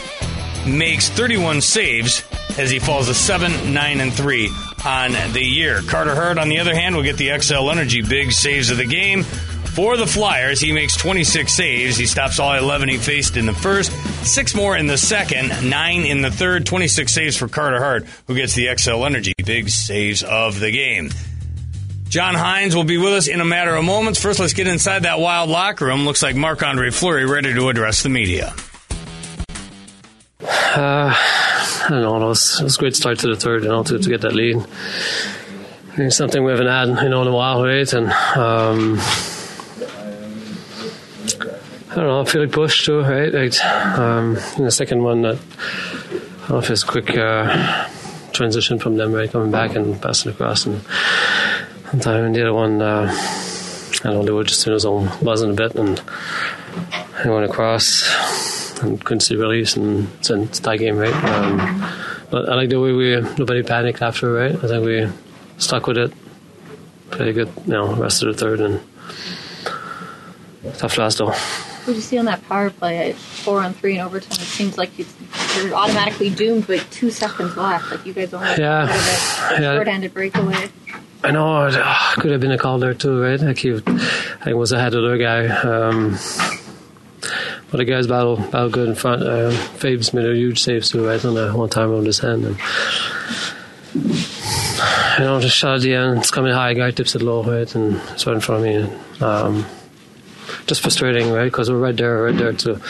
makes 0.66 1.08
31 1.08 1.60
saves 1.60 2.24
as 2.58 2.70
he 2.70 2.78
falls 2.78 3.06
to 3.06 3.14
7 3.14 3.72
9 3.72 4.00
and 4.00 4.12
3 4.12 4.50
on 4.84 5.12
the 5.32 5.42
year. 5.42 5.82
Carter 5.82 6.14
Hart, 6.14 6.38
on 6.38 6.48
the 6.48 6.58
other 6.58 6.74
hand, 6.74 6.96
will 6.96 7.02
get 7.02 7.16
the 7.16 7.28
Xcel 7.28 7.70
Energy 7.70 8.02
big 8.02 8.32
saves 8.32 8.70
of 8.70 8.76
the 8.76 8.86
game. 8.86 9.24
For 9.74 9.96
the 9.96 10.06
Flyers, 10.06 10.60
he 10.60 10.70
makes 10.70 10.96
26 10.96 11.52
saves. 11.52 11.96
He 11.96 12.06
stops 12.06 12.38
all 12.38 12.54
11 12.54 12.88
he 12.88 12.96
faced 12.96 13.36
in 13.36 13.44
the 13.44 13.52
first, 13.52 13.90
six 14.24 14.54
more 14.54 14.76
in 14.76 14.86
the 14.86 14.96
second, 14.96 15.48
nine 15.68 16.02
in 16.02 16.22
the 16.22 16.30
third, 16.30 16.64
26 16.64 17.12
saves 17.12 17.36
for 17.36 17.48
Carter 17.48 17.80
Hart, 17.80 18.06
who 18.28 18.36
gets 18.36 18.54
the 18.54 18.66
Xcel 18.66 19.04
Energy 19.04 19.32
big 19.44 19.68
saves 19.68 20.22
of 20.22 20.60
the 20.60 20.70
game. 20.70 21.10
John 22.08 22.34
Hynes 22.34 22.76
will 22.76 22.84
be 22.84 22.98
with 22.98 23.14
us 23.14 23.26
in 23.26 23.40
a 23.40 23.44
matter 23.44 23.74
of 23.74 23.84
moments. 23.84 24.22
First, 24.22 24.38
let's 24.38 24.52
get 24.52 24.68
inside 24.68 25.02
that 25.02 25.18
wild 25.18 25.50
locker 25.50 25.86
room. 25.86 26.04
Looks 26.04 26.22
like 26.22 26.36
Marc 26.36 26.62
Andre 26.62 26.90
Fleury 26.90 27.26
ready 27.26 27.52
to 27.52 27.68
address 27.68 28.04
the 28.04 28.10
media. 28.10 28.54
Uh, 30.40 31.12
I 31.16 31.86
don't 31.90 32.00
know. 32.00 32.16
It 32.16 32.28
was, 32.28 32.60
it 32.60 32.62
was 32.62 32.76
a 32.76 32.78
great 32.78 32.94
start 32.94 33.18
to 33.18 33.26
the 33.26 33.34
third, 33.34 33.64
you 33.64 33.70
know, 33.70 33.82
to, 33.82 33.98
to 33.98 34.08
get 34.08 34.20
that 34.20 34.34
lead. 34.34 34.64
It's 35.96 36.16
something 36.16 36.44
we 36.44 36.52
haven't 36.52 36.68
had, 36.68 37.02
you 37.02 37.08
know, 37.08 37.22
in 37.22 37.28
a 37.28 37.32
while, 37.32 37.64
right? 37.64 37.92
And 37.92 38.12
um, 38.36 39.00
I 41.96 42.00
don't 42.00 42.34
know. 42.34 42.40
Like 42.40 42.52
pushed 42.52 42.84
too, 42.84 43.00
right? 43.00 43.32
Like 43.32 43.64
um, 43.64 44.36
in 44.56 44.64
the 44.64 44.70
second 44.70 45.02
one, 45.02 45.22
that 45.22 45.38
I 46.48 46.58
it's 46.58 46.84
quick. 46.84 47.16
Uh, 47.16 47.88
transition 48.34 48.78
from 48.78 48.96
them, 48.96 49.12
right, 49.12 49.30
coming 49.30 49.50
back 49.50 49.74
and 49.76 50.00
passing 50.02 50.32
across. 50.32 50.66
And 50.66 50.82
time, 52.02 52.24
and 52.24 52.34
the 52.34 52.42
other 52.42 52.52
one, 52.52 52.82
uh, 52.82 53.08
I 53.10 53.98
don't 54.02 54.14
know, 54.14 54.24
they 54.24 54.32
were 54.32 54.44
just 54.44 54.66
in 54.66 54.72
his 54.72 54.84
own 54.84 55.08
buzzing 55.22 55.52
a 55.52 55.54
bit, 55.54 55.74
and 55.76 56.02
he 57.22 57.28
went 57.28 57.48
across 57.48 58.80
and 58.82 59.02
couldn't 59.02 59.20
see 59.20 59.36
release, 59.36 59.76
and 59.76 60.08
it's 60.20 60.58
tie 60.60 60.76
game, 60.76 60.98
right. 60.98 61.14
Um, 61.14 61.90
but 62.30 62.48
I 62.48 62.56
like 62.56 62.68
the 62.68 62.80
way 62.80 62.92
we 62.92 63.20
nobody 63.38 63.62
panicked 63.62 64.02
after, 64.02 64.32
right. 64.32 64.54
I 64.54 64.66
think 64.66 64.84
we 64.84 65.08
stuck 65.58 65.86
with 65.86 65.96
it. 65.96 66.12
Pretty 67.10 67.32
good, 67.32 67.50
you 67.66 67.72
know, 67.72 67.94
rest 67.94 68.22
of 68.22 68.28
the 68.28 68.38
third 68.38 68.60
and 68.60 68.80
tough 70.78 70.98
last 70.98 71.18
though. 71.18 71.32
What 71.84 71.96
you 71.96 72.02
see 72.02 72.16
on 72.18 72.24
that 72.24 72.42
power 72.48 72.70
play 72.70 73.10
at 73.10 73.16
four 73.16 73.60
on 73.60 73.74
three 73.74 73.96
in 73.96 74.00
overtime? 74.00 74.32
It 74.32 74.46
seems 74.46 74.78
like 74.78 74.90
you're 74.98 75.74
automatically 75.74 76.30
doomed 76.30 76.64
with 76.66 76.88
two 76.90 77.10
seconds 77.10 77.56
left. 77.56 77.90
Like 77.90 78.06
you 78.06 78.14
guys 78.14 78.32
only 78.32 78.48
yeah, 78.58 78.84
a 78.84 79.60
yeah. 79.60 79.74
short-handed 79.74 80.14
breakaway. 80.14 80.70
I 81.22 81.30
know 81.30 81.66
it 81.66 81.74
oh, 81.76 82.14
could 82.16 82.30
have 82.32 82.40
been 82.40 82.52
a 82.52 82.58
call 82.58 82.78
there 82.78 82.94
too, 82.94 83.20
right? 83.20 83.38
Like 83.40 83.58
he, 83.58 83.74
I 83.74 83.80
think 83.80 84.56
was 84.56 84.72
ahead 84.72 84.94
of 84.94 85.02
the 85.02 85.18
guy. 85.18 85.46
Um, 85.46 86.16
but 87.70 87.78
the 87.78 87.84
guys 87.84 88.06
battle 88.06 88.36
battle 88.36 88.70
good 88.70 88.88
in 88.88 88.94
front. 88.94 89.22
Uh, 89.22 89.50
Fabe's 89.50 90.14
made 90.14 90.26
a 90.26 90.34
huge 90.34 90.62
save 90.62 90.84
too, 90.84 91.06
right 91.06 91.22
on 91.24 91.34
that 91.34 91.54
one 91.54 91.68
time 91.68 91.90
around 91.90 92.06
his 92.06 92.18
hand. 92.18 92.44
And, 92.44 92.56
you 93.94 95.24
know, 95.24 95.40
just 95.40 95.56
shot 95.56 95.76
at 95.76 95.82
the 95.82 95.94
end. 95.94 96.18
It's 96.18 96.30
coming 96.30 96.52
high. 96.52 96.74
Guy 96.74 96.90
tips 96.92 97.14
it 97.14 97.22
low, 97.22 97.42
right, 97.42 97.74
and 97.74 97.96
it's 98.12 98.26
right 98.26 98.34
in 98.34 98.40
front 98.40 98.64
of 98.64 98.68
me. 98.68 98.74
And, 98.74 99.22
um, 99.22 99.66
just 100.66 100.80
frustrating, 100.80 101.30
right? 101.30 101.44
Because 101.44 101.70
we're 101.70 101.78
right 101.78 101.96
there, 101.96 102.24
right 102.24 102.36
there 102.36 102.52
to 102.52 102.80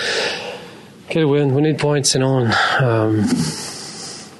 get 1.09 1.23
a 1.23 1.29
win. 1.29 1.55
We 1.55 1.63
need 1.63 1.79
points, 1.79 2.15
you 2.15 2.21
know, 2.21 2.39
and 2.39 2.53
um, 2.83 3.25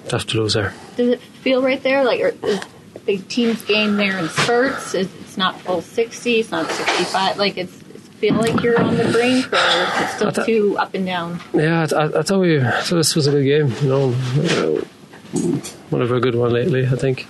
tough 0.09 0.27
to 0.27 0.39
lose 0.39 0.55
there. 0.55 0.75
Does 0.97 1.09
it 1.09 1.21
feel 1.21 1.63
right 1.63 1.83
there? 1.83 2.05
Like, 2.05 2.21
is 2.21 2.61
the 3.07 3.19
team's 3.19 3.63
game 3.65 3.97
there 3.97 4.19
in 4.19 4.29
spurts? 4.29 4.95
It's 4.95 5.37
not 5.37 5.61
full 5.61 5.83
60, 5.83 6.41
it's 6.41 6.51
not 6.51 6.71
65. 6.71 7.39
Like, 7.39 7.57
it's, 7.57 7.73
feel 8.19 8.35
like 8.35 8.63
you're 8.63 8.81
on 8.81 8.97
the 8.97 9.05
brink, 9.11 9.53
or 9.53 10.05
is 10.05 10.11
still 10.11 10.33
th- 10.33 10.47
too 10.47 10.77
up 10.79 10.95
and 10.95 11.05
down? 11.05 11.41
Yeah, 11.53 11.87
I, 11.93 11.97
I, 11.97 12.19
I 12.21 12.23
thought 12.23 12.41
we, 12.41 12.61
I 12.61 12.81
thought 12.81 12.97
this 12.97 13.15
was 13.15 13.27
a 13.27 13.33
good 13.33 13.45
game, 13.45 13.73
you 13.83 13.89
know. 13.89 14.11
one 15.91 16.01
of 16.01 16.11
a 16.11 16.21
good 16.21 16.35
one 16.35 16.53
lately, 16.53 16.87
I 16.87 16.97
think. 16.97 17.27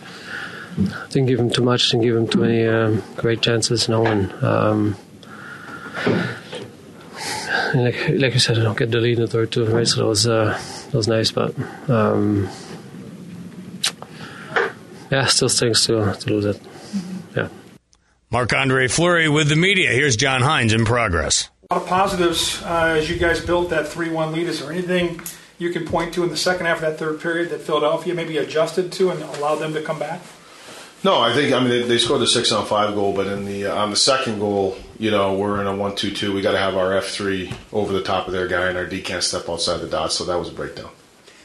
Didn't 1.11 1.26
give 1.26 1.38
him 1.38 1.50
too 1.50 1.62
much, 1.62 1.91
didn't 1.91 2.05
give 2.05 2.17
him 2.17 2.29
too 2.29 2.41
many 2.41 2.67
um, 2.67 3.03
great 3.17 3.41
chances, 3.41 3.88
you 3.88 3.95
know, 3.95 4.07
and 4.07 4.33
um, 4.45 4.97
like 7.74 8.08
like 8.08 8.34
I 8.34 8.38
said, 8.38 8.58
I 8.58 8.62
don't 8.62 8.78
get 8.78 8.90
the 8.90 8.98
lead 8.98 9.18
in 9.18 9.22
the 9.22 9.28
third 9.28 9.52
too, 9.52 9.66
right? 9.66 9.86
So 9.86 10.00
that 10.00 10.06
was 10.06 10.26
uh, 10.26 10.58
that 10.86 10.94
was 10.94 11.08
nice, 11.08 11.30
but 11.30 11.54
um, 11.88 12.48
yeah, 15.10 15.26
still 15.26 15.48
stings 15.48 15.86
to 15.86 16.14
to 16.14 16.30
lose 16.30 16.44
it. 16.44 16.60
Yeah. 17.36 17.48
Marc 18.30 18.52
Andre 18.52 18.88
Fleury 18.88 19.28
with 19.28 19.48
the 19.48 19.56
media. 19.56 19.90
Here's 19.90 20.16
John 20.16 20.40
Hynes 20.40 20.74
in 20.74 20.84
progress. 20.84 21.50
A 21.70 21.74
lot 21.74 21.82
of 21.82 21.88
positives 21.88 22.62
uh, 22.62 22.96
as 22.98 23.08
you 23.08 23.16
guys 23.16 23.44
built 23.44 23.70
that 23.70 23.88
three-one 23.88 24.32
lead. 24.32 24.48
Is 24.48 24.60
there 24.60 24.70
anything 24.70 25.20
you 25.58 25.70
can 25.70 25.86
point 25.86 26.14
to 26.14 26.24
in 26.24 26.30
the 26.30 26.36
second 26.36 26.66
half 26.66 26.76
of 26.76 26.82
that 26.82 26.98
third 26.98 27.20
period 27.20 27.50
that 27.50 27.60
Philadelphia 27.60 28.14
maybe 28.14 28.38
adjusted 28.38 28.92
to 28.92 29.10
and 29.10 29.22
allowed 29.22 29.56
them 29.56 29.72
to 29.74 29.82
come 29.82 29.98
back? 29.98 30.20
No, 31.04 31.20
I 31.20 31.34
think 31.34 31.52
I 31.52 31.60
mean 31.60 31.68
they, 31.68 31.82
they 31.82 31.98
scored 31.98 32.20
the 32.22 32.26
six 32.26 32.50
on 32.50 32.64
five 32.66 32.94
goal, 32.94 33.12
but 33.12 33.26
in 33.26 33.44
the 33.44 33.66
uh, 33.66 33.76
on 33.76 33.90
the 33.90 33.96
second 33.96 34.38
goal, 34.38 34.76
you 35.04 35.11
know, 35.11 35.34
we're 35.34 35.61
in 35.61 35.66
a 35.66 35.76
one 35.76 35.94
two 35.94 36.11
two. 36.11 36.32
We 36.32 36.40
got 36.40 36.52
to 36.52 36.58
have 36.58 36.76
our 36.76 36.96
F 36.96 37.08
three 37.08 37.52
over 37.75 37.92
the 37.92 38.02
top 38.02 38.26
of 38.26 38.32
their 38.32 38.49
guy, 38.49 38.68
and 38.68 38.78
our 38.78 38.87
D 38.87 39.02
can't 39.02 39.23
step 39.23 39.50
outside 39.50 39.82
the 39.82 39.87
dot. 39.87 40.12
So 40.12 40.25
that 40.25 40.38
was 40.38 40.49
a 40.49 40.52
breakdown. 40.52 40.90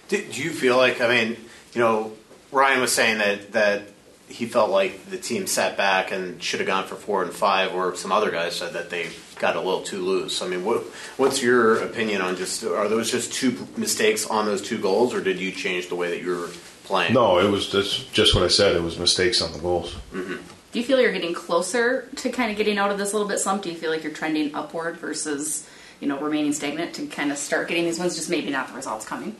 Do, 0.08 0.26
do 0.26 0.42
you 0.42 0.52
feel 0.52 0.78
like? 0.78 1.02
I 1.02 1.10
mean, 1.10 1.36
you 1.74 1.82
know, 1.82 2.14
Ryan 2.54 2.80
was 2.80 2.94
saying 2.94 3.18
that 3.18 3.52
that 3.52 3.82
he 4.30 4.46
felt 4.46 4.70
like 4.70 5.10
the 5.10 5.18
team 5.18 5.46
sat 5.46 5.76
back 5.76 6.14
and 6.14 6.42
should 6.42 6.62
have 6.62 6.68
gone 6.68 6.88
for 6.88 6.96
four 6.96 7.22
and 7.22 7.34
five, 7.34 7.76
or 7.76 7.96
some 7.96 8.14
other 8.14 8.32
guys 8.32 8.56
said 8.56 8.72
that 8.74 8.90
they 8.90 9.10
got 9.40 9.58
a 9.58 9.60
little 9.60 9.82
too 9.82 10.06
loose. 10.06 10.42
I 10.42 10.48
mean, 10.48 10.64
what 10.64 10.84
what's 11.18 11.44
your 11.44 11.84
opinion 11.84 12.22
on 12.22 12.38
just 12.38 12.64
are 12.64 12.88
those 12.88 13.12
just 13.12 13.34
two 13.34 13.68
mistakes 13.76 14.26
on 14.26 14.46
those 14.46 14.62
two 14.62 14.78
goals, 14.78 15.14
or 15.14 15.20
did 15.20 15.38
you 15.38 15.52
change 15.52 15.90
the 15.90 15.96
way 15.96 16.10
that 16.12 16.24
you're 16.24 16.48
playing. 16.90 17.14
No, 17.14 17.40
it 17.40 17.50
was 17.50 17.70
just, 17.70 18.12
just 18.12 18.34
what 18.34 18.44
I 18.44 18.48
said. 18.48 18.76
It 18.76 18.82
was 18.82 18.98
mistakes 18.98 19.42
on 19.42 19.54
the 19.54 19.60
goals. 19.60 19.94
Mm-hmm. 20.12 20.59
Do 20.72 20.80
you 20.80 20.86
feel 20.86 21.02
you're 21.02 21.12
getting 21.12 21.34
closer 21.34 22.08
to 22.18 22.30
kind 22.30 22.52
of 22.52 22.58
getting 22.58 22.78
out 22.78 22.92
of 22.92 22.98
this 22.98 23.14
little 23.14 23.28
bit 23.28 23.40
slump? 23.40 23.64
Do 23.64 23.72
you 23.72 23.78
feel 23.78 23.90
like 23.90 24.04
you're 24.04 24.14
trending 24.14 24.54
upward 24.54 24.98
versus 24.98 25.68
you 26.00 26.08
know 26.08 26.20
remaining 26.20 26.54
stagnant 26.54 26.94
to 26.96 27.08
kind 27.08 27.32
of 27.32 27.38
start 27.38 27.68
getting 27.68 27.86
these 27.86 28.00
wins? 28.00 28.16
Just 28.16 28.30
maybe 28.30 28.52
not 28.52 28.68
the 28.68 28.74
results 28.74 29.06
coming. 29.06 29.36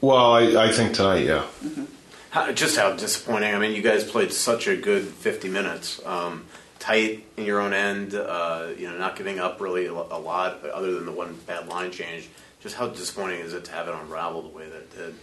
Well, 0.00 0.32
I, 0.32 0.66
I 0.66 0.72
think 0.72 0.94
tonight, 0.94 1.24
yeah. 1.24 1.46
Mm-hmm. 1.64 1.84
How, 2.30 2.52
just 2.52 2.76
how 2.76 2.92
disappointing. 2.92 3.54
I 3.54 3.58
mean, 3.58 3.72
you 3.72 3.82
guys 3.82 4.04
played 4.04 4.32
such 4.32 4.66
a 4.66 4.76
good 4.76 5.04
50 5.04 5.48
minutes. 5.48 6.04
Um, 6.04 6.46
tight 6.78 7.24
in 7.36 7.44
your 7.44 7.60
own 7.60 7.72
end, 7.72 8.14
uh, 8.14 8.68
you 8.76 8.90
know, 8.90 8.98
not 8.98 9.14
giving 9.14 9.38
up 9.38 9.60
really 9.60 9.86
a 9.86 9.92
lot 9.92 10.64
other 10.64 10.92
than 10.94 11.06
the 11.06 11.12
one 11.12 11.34
bad 11.46 11.68
line 11.68 11.92
change. 11.92 12.28
Just 12.60 12.74
how 12.74 12.88
disappointing 12.88 13.40
is 13.40 13.52
it 13.52 13.64
to 13.66 13.72
have 13.72 13.88
it 13.88 13.94
unravel 13.94 14.42
the 14.42 14.48
way 14.48 14.68
that 14.68 14.76
it 14.76 14.96
did? 14.96 15.14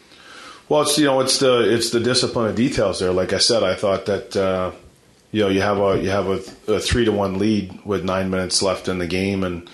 Well, 0.70 0.84
it's 0.84 0.98
you 0.98 1.06
know 1.06 1.20
it's 1.20 1.40
the 1.40 1.74
it's 1.74 1.90
the 1.90 2.00
discipline 2.00 2.48
of 2.48 2.56
details 2.56 3.00
there. 3.00 3.12
Like 3.12 3.34
I 3.34 3.40
said, 3.40 3.64
I 3.64 3.76
thought 3.76 4.06
that 4.06 4.38
uh, 4.38 4.72
you 5.32 5.42
know 5.42 5.50
you 5.50 5.62
have 5.62 5.78
a 5.78 6.02
you 6.02 6.10
have 6.10 6.28
a, 6.28 6.74
a, 6.74 6.80
three 6.80 7.06
to 7.06 7.12
one 7.12 7.38
lead 7.38 7.86
with 7.86 8.04
nine 8.04 8.30
minutes 8.30 8.62
left 8.62 8.88
in 8.88 8.98
the 8.98 9.08
game, 9.08 9.44
and 9.44 9.70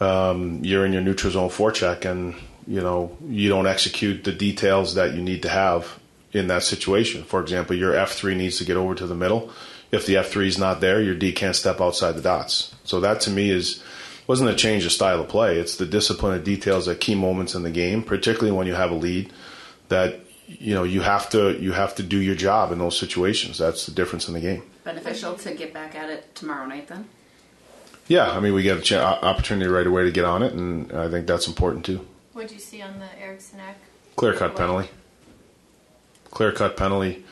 um, 0.00 0.60
you're 0.62 0.86
in 0.86 0.92
your 0.92 1.02
neutral 1.02 1.32
zone 1.32 1.50
forecheck, 1.50 2.04
and 2.04 2.34
you 2.66 2.80
know 2.80 3.16
you 3.28 3.48
don't 3.48 3.66
execute 3.66 4.24
the 4.24 4.32
details 4.32 4.94
that 4.94 5.14
you 5.14 5.22
need 5.22 5.42
to 5.42 5.48
have 5.48 5.98
in 6.32 6.48
that 6.48 6.62
situation. 6.62 7.24
For 7.24 7.40
example, 7.40 7.76
your 7.76 7.94
F 7.94 8.12
three 8.12 8.34
needs 8.34 8.58
to 8.58 8.64
get 8.64 8.76
over 8.76 8.94
to 8.94 9.06
the 9.06 9.14
middle. 9.14 9.50
If 9.92 10.06
the 10.06 10.16
F 10.16 10.30
three 10.30 10.48
is 10.48 10.58
not 10.58 10.80
there, 10.80 11.00
your 11.00 11.14
D 11.14 11.32
can't 11.32 11.56
step 11.56 11.80
outside 11.80 12.12
the 12.12 12.22
dots. 12.22 12.74
So 12.84 13.00
that 13.00 13.20
to 13.22 13.30
me 13.30 13.50
is 13.50 13.82
wasn't 14.26 14.50
a 14.50 14.54
change 14.54 14.84
of 14.84 14.92
style 14.92 15.20
of 15.20 15.28
play. 15.28 15.58
It's 15.58 15.76
the 15.76 15.86
discipline 15.86 16.34
of 16.34 16.42
details 16.42 16.88
at 16.88 17.00
key 17.00 17.14
moments 17.14 17.54
in 17.54 17.62
the 17.62 17.70
game, 17.70 18.02
particularly 18.02 18.56
when 18.56 18.66
you 18.66 18.74
have 18.74 18.90
a 18.90 18.94
lead 18.94 19.32
that 19.88 20.20
you 20.46 20.74
know 20.74 20.84
you 20.84 21.02
have 21.02 21.28
to 21.30 21.60
you 21.60 21.72
have 21.72 21.94
to 21.96 22.02
do 22.02 22.18
your 22.18 22.34
job 22.34 22.72
in 22.72 22.78
those 22.78 22.98
situations. 22.98 23.58
That's 23.58 23.84
the 23.84 23.92
difference 23.92 24.26
in 24.26 24.34
the 24.34 24.40
game. 24.40 24.62
Beneficial 24.86 25.34
to 25.34 25.52
get 25.52 25.74
back 25.74 25.96
at 25.96 26.10
it 26.10 26.32
tomorrow 26.36 26.64
night, 26.64 26.86
then. 26.86 27.08
Yeah, 28.06 28.30
I 28.30 28.38
mean 28.38 28.54
we 28.54 28.62
get 28.62 28.88
an 28.92 29.00
opportunity 29.00 29.68
right 29.68 29.84
away 29.84 30.04
to 30.04 30.12
get 30.12 30.24
on 30.24 30.44
it, 30.44 30.52
and 30.52 30.92
I 30.92 31.10
think 31.10 31.26
that's 31.26 31.48
important 31.48 31.84
too. 31.84 32.06
What 32.34 32.46
did 32.46 32.52
you 32.54 32.60
see 32.60 32.82
on 32.82 33.00
the 33.00 33.20
Eriksson 33.20 33.58
Ek? 33.58 33.78
Clear 34.14 34.34
cut 34.34 34.54
penalty. 34.54 34.88
Clear 36.30 36.52
cut 36.52 36.76
penalty. 36.76 37.24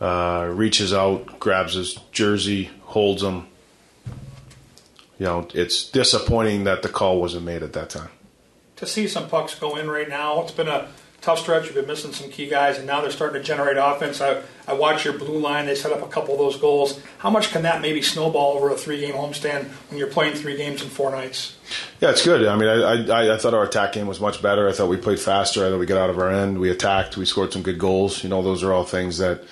Uh, 0.00 0.52
reaches 0.54 0.94
out, 0.94 1.40
grabs 1.40 1.74
his 1.74 1.94
jersey, 2.12 2.70
holds 2.84 3.24
him. 3.24 3.48
You 5.18 5.26
know, 5.26 5.48
it's 5.52 5.90
disappointing 5.90 6.62
that 6.62 6.82
the 6.82 6.88
call 6.88 7.20
wasn't 7.20 7.44
made 7.44 7.64
at 7.64 7.72
that 7.72 7.90
time. 7.90 8.10
To 8.76 8.86
see 8.86 9.08
some 9.08 9.28
pucks 9.28 9.56
go 9.56 9.74
in 9.74 9.90
right 9.90 10.08
now, 10.08 10.42
it's 10.42 10.52
been 10.52 10.68
a 10.68 10.86
tough 11.20 11.40
stretch. 11.40 11.66
You've 11.66 11.74
been 11.74 11.86
missing 11.86 12.12
some 12.12 12.30
key 12.30 12.48
guys, 12.48 12.78
and 12.78 12.86
now 12.86 13.00
they're 13.00 13.10
starting 13.10 13.40
to 13.40 13.46
generate 13.46 13.76
offense. 13.76 14.20
I, 14.20 14.42
I 14.66 14.72
watch 14.72 15.04
your 15.04 15.18
blue 15.18 15.38
line. 15.38 15.66
They 15.66 15.74
set 15.74 15.92
up 15.92 16.02
a 16.02 16.08
couple 16.08 16.34
of 16.34 16.38
those 16.38 16.56
goals. 16.56 17.00
How 17.18 17.30
much 17.30 17.50
can 17.50 17.62
that 17.62 17.80
maybe 17.82 18.02
snowball 18.02 18.56
over 18.56 18.70
a 18.70 18.76
three-game 18.76 19.14
homestand 19.14 19.66
when 19.88 19.98
you're 19.98 20.08
playing 20.08 20.34
three 20.34 20.56
games 20.56 20.82
in 20.82 20.88
four 20.88 21.10
nights? 21.10 21.56
Yeah, 22.00 22.10
it's 22.10 22.24
good. 22.24 22.46
I 22.46 22.56
mean, 22.56 22.68
I, 22.68 23.30
I, 23.30 23.34
I 23.34 23.38
thought 23.38 23.54
our 23.54 23.64
attack 23.64 23.92
game 23.92 24.06
was 24.06 24.20
much 24.20 24.40
better. 24.40 24.68
I 24.68 24.72
thought 24.72 24.88
we 24.88 24.96
played 24.96 25.20
faster. 25.20 25.66
I 25.66 25.70
thought 25.70 25.78
we 25.78 25.86
got 25.86 25.98
out 25.98 26.10
of 26.10 26.18
our 26.18 26.30
end. 26.30 26.58
We 26.58 26.70
attacked. 26.70 27.16
We 27.16 27.24
scored 27.26 27.52
some 27.52 27.62
good 27.62 27.78
goals. 27.78 28.22
You 28.22 28.30
know, 28.30 28.42
those 28.42 28.62
are 28.62 28.72
all 28.72 28.84
things 28.84 29.18
that, 29.18 29.44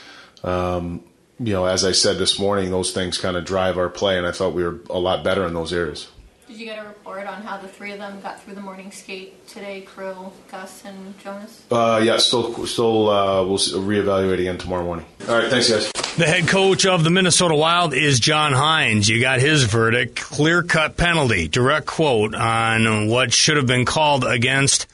um, 0.42 1.02
you 1.38 1.52
know, 1.52 1.66
as 1.66 1.84
I 1.84 1.92
said 1.92 2.18
this 2.18 2.38
morning, 2.38 2.70
those 2.70 2.92
things 2.92 3.18
kind 3.18 3.36
of 3.36 3.44
drive 3.44 3.78
our 3.78 3.88
play, 3.88 4.18
and 4.18 4.26
I 4.26 4.32
thought 4.32 4.54
we 4.54 4.64
were 4.64 4.80
a 4.90 4.98
lot 4.98 5.22
better 5.22 5.46
in 5.46 5.54
those 5.54 5.72
areas. 5.72 6.08
Did 6.48 6.58
you 6.58 6.64
get 6.64 6.82
a 6.82 6.88
report 6.88 7.26
on 7.26 7.42
how 7.42 7.58
the 7.58 7.68
three 7.68 7.92
of 7.92 7.98
them 7.98 8.22
got 8.22 8.42
through 8.42 8.54
the 8.54 8.62
morning 8.62 8.90
skate 8.90 9.46
today? 9.46 9.86
Krill, 9.86 10.32
Gus, 10.50 10.82
and 10.86 11.18
Jonas. 11.18 11.62
Uh, 11.70 12.00
yeah, 12.02 12.16
still, 12.16 12.66
still, 12.66 13.10
uh, 13.10 13.44
we'll 13.44 13.58
reevaluate 13.58 14.40
again 14.40 14.56
tomorrow 14.56 14.82
morning. 14.82 15.04
All 15.28 15.36
right, 15.36 15.50
thanks, 15.50 15.70
guys. 15.70 15.92
The 16.16 16.24
head 16.24 16.48
coach 16.48 16.86
of 16.86 17.04
the 17.04 17.10
Minnesota 17.10 17.54
Wild 17.54 17.92
is 17.92 18.18
John 18.18 18.52
Hynes. 18.52 19.10
You 19.10 19.20
got 19.20 19.40
his 19.40 19.64
verdict: 19.64 20.16
clear-cut 20.16 20.96
penalty, 20.96 21.48
direct 21.48 21.84
quote 21.86 22.34
on 22.34 23.08
what 23.08 23.34
should 23.34 23.58
have 23.58 23.66
been 23.66 23.84
called 23.84 24.24
against 24.24 24.86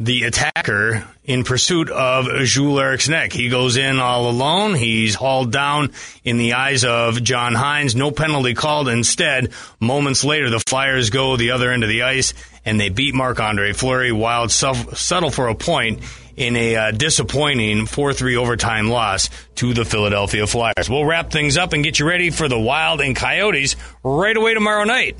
the 0.00 0.24
attacker 0.24 1.06
in 1.28 1.44
pursuit 1.44 1.90
of 1.90 2.26
Joel 2.44 2.80
Eriksson. 2.80 3.30
He 3.30 3.50
goes 3.50 3.76
in 3.76 4.00
all 4.00 4.30
alone. 4.30 4.74
He's 4.74 5.14
hauled 5.14 5.52
down 5.52 5.92
in 6.24 6.38
the 6.38 6.54
eyes 6.54 6.84
of 6.84 7.22
John 7.22 7.52
Hynes. 7.52 7.94
No 7.94 8.10
penalty 8.10 8.54
called. 8.54 8.88
Instead, 8.88 9.52
moments 9.78 10.24
later, 10.24 10.48
the 10.48 10.62
Flyers 10.66 11.10
go 11.10 11.36
the 11.36 11.50
other 11.50 11.70
end 11.70 11.82
of 11.82 11.90
the 11.90 12.02
ice 12.02 12.32
and 12.64 12.80
they 12.80 12.88
beat 12.88 13.14
Marc 13.14 13.40
Andre 13.40 13.74
Fleury. 13.74 14.10
Wild 14.10 14.50
settle 14.50 15.30
for 15.30 15.48
a 15.48 15.54
point 15.54 16.00
in 16.34 16.56
a 16.56 16.76
uh, 16.76 16.90
disappointing 16.92 17.84
4-3 17.84 18.36
overtime 18.36 18.88
loss 18.88 19.28
to 19.56 19.74
the 19.74 19.84
Philadelphia 19.84 20.46
Flyers. 20.46 20.88
We'll 20.88 21.04
wrap 21.04 21.30
things 21.30 21.58
up 21.58 21.74
and 21.74 21.84
get 21.84 21.98
you 21.98 22.08
ready 22.08 22.30
for 22.30 22.48
the 22.48 22.58
Wild 22.58 23.02
and 23.02 23.14
Coyotes 23.14 23.76
right 24.02 24.36
away 24.36 24.54
tomorrow 24.54 24.84
night. 24.84 25.18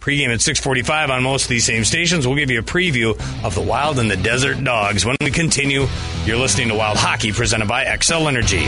Pregame 0.00 0.32
at 0.32 0.40
645 0.40 1.10
on 1.10 1.22
most 1.22 1.44
of 1.44 1.48
these 1.50 1.66
same 1.66 1.84
stations. 1.84 2.26
We'll 2.26 2.36
give 2.36 2.50
you 2.50 2.60
a 2.60 2.62
preview 2.62 3.10
of 3.44 3.54
the 3.54 3.60
Wild 3.60 3.98
and 3.98 4.10
the 4.10 4.16
Desert 4.16 4.64
Dogs 4.64 5.04
when 5.04 5.16
we 5.20 5.30
continue 5.30 5.86
You're 6.24 6.38
listening 6.38 6.68
to 6.68 6.74
Wild 6.74 6.96
Hockey 6.96 7.32
presented 7.32 7.68
by 7.68 7.84
Xcel 7.84 8.26
Energy. 8.26 8.66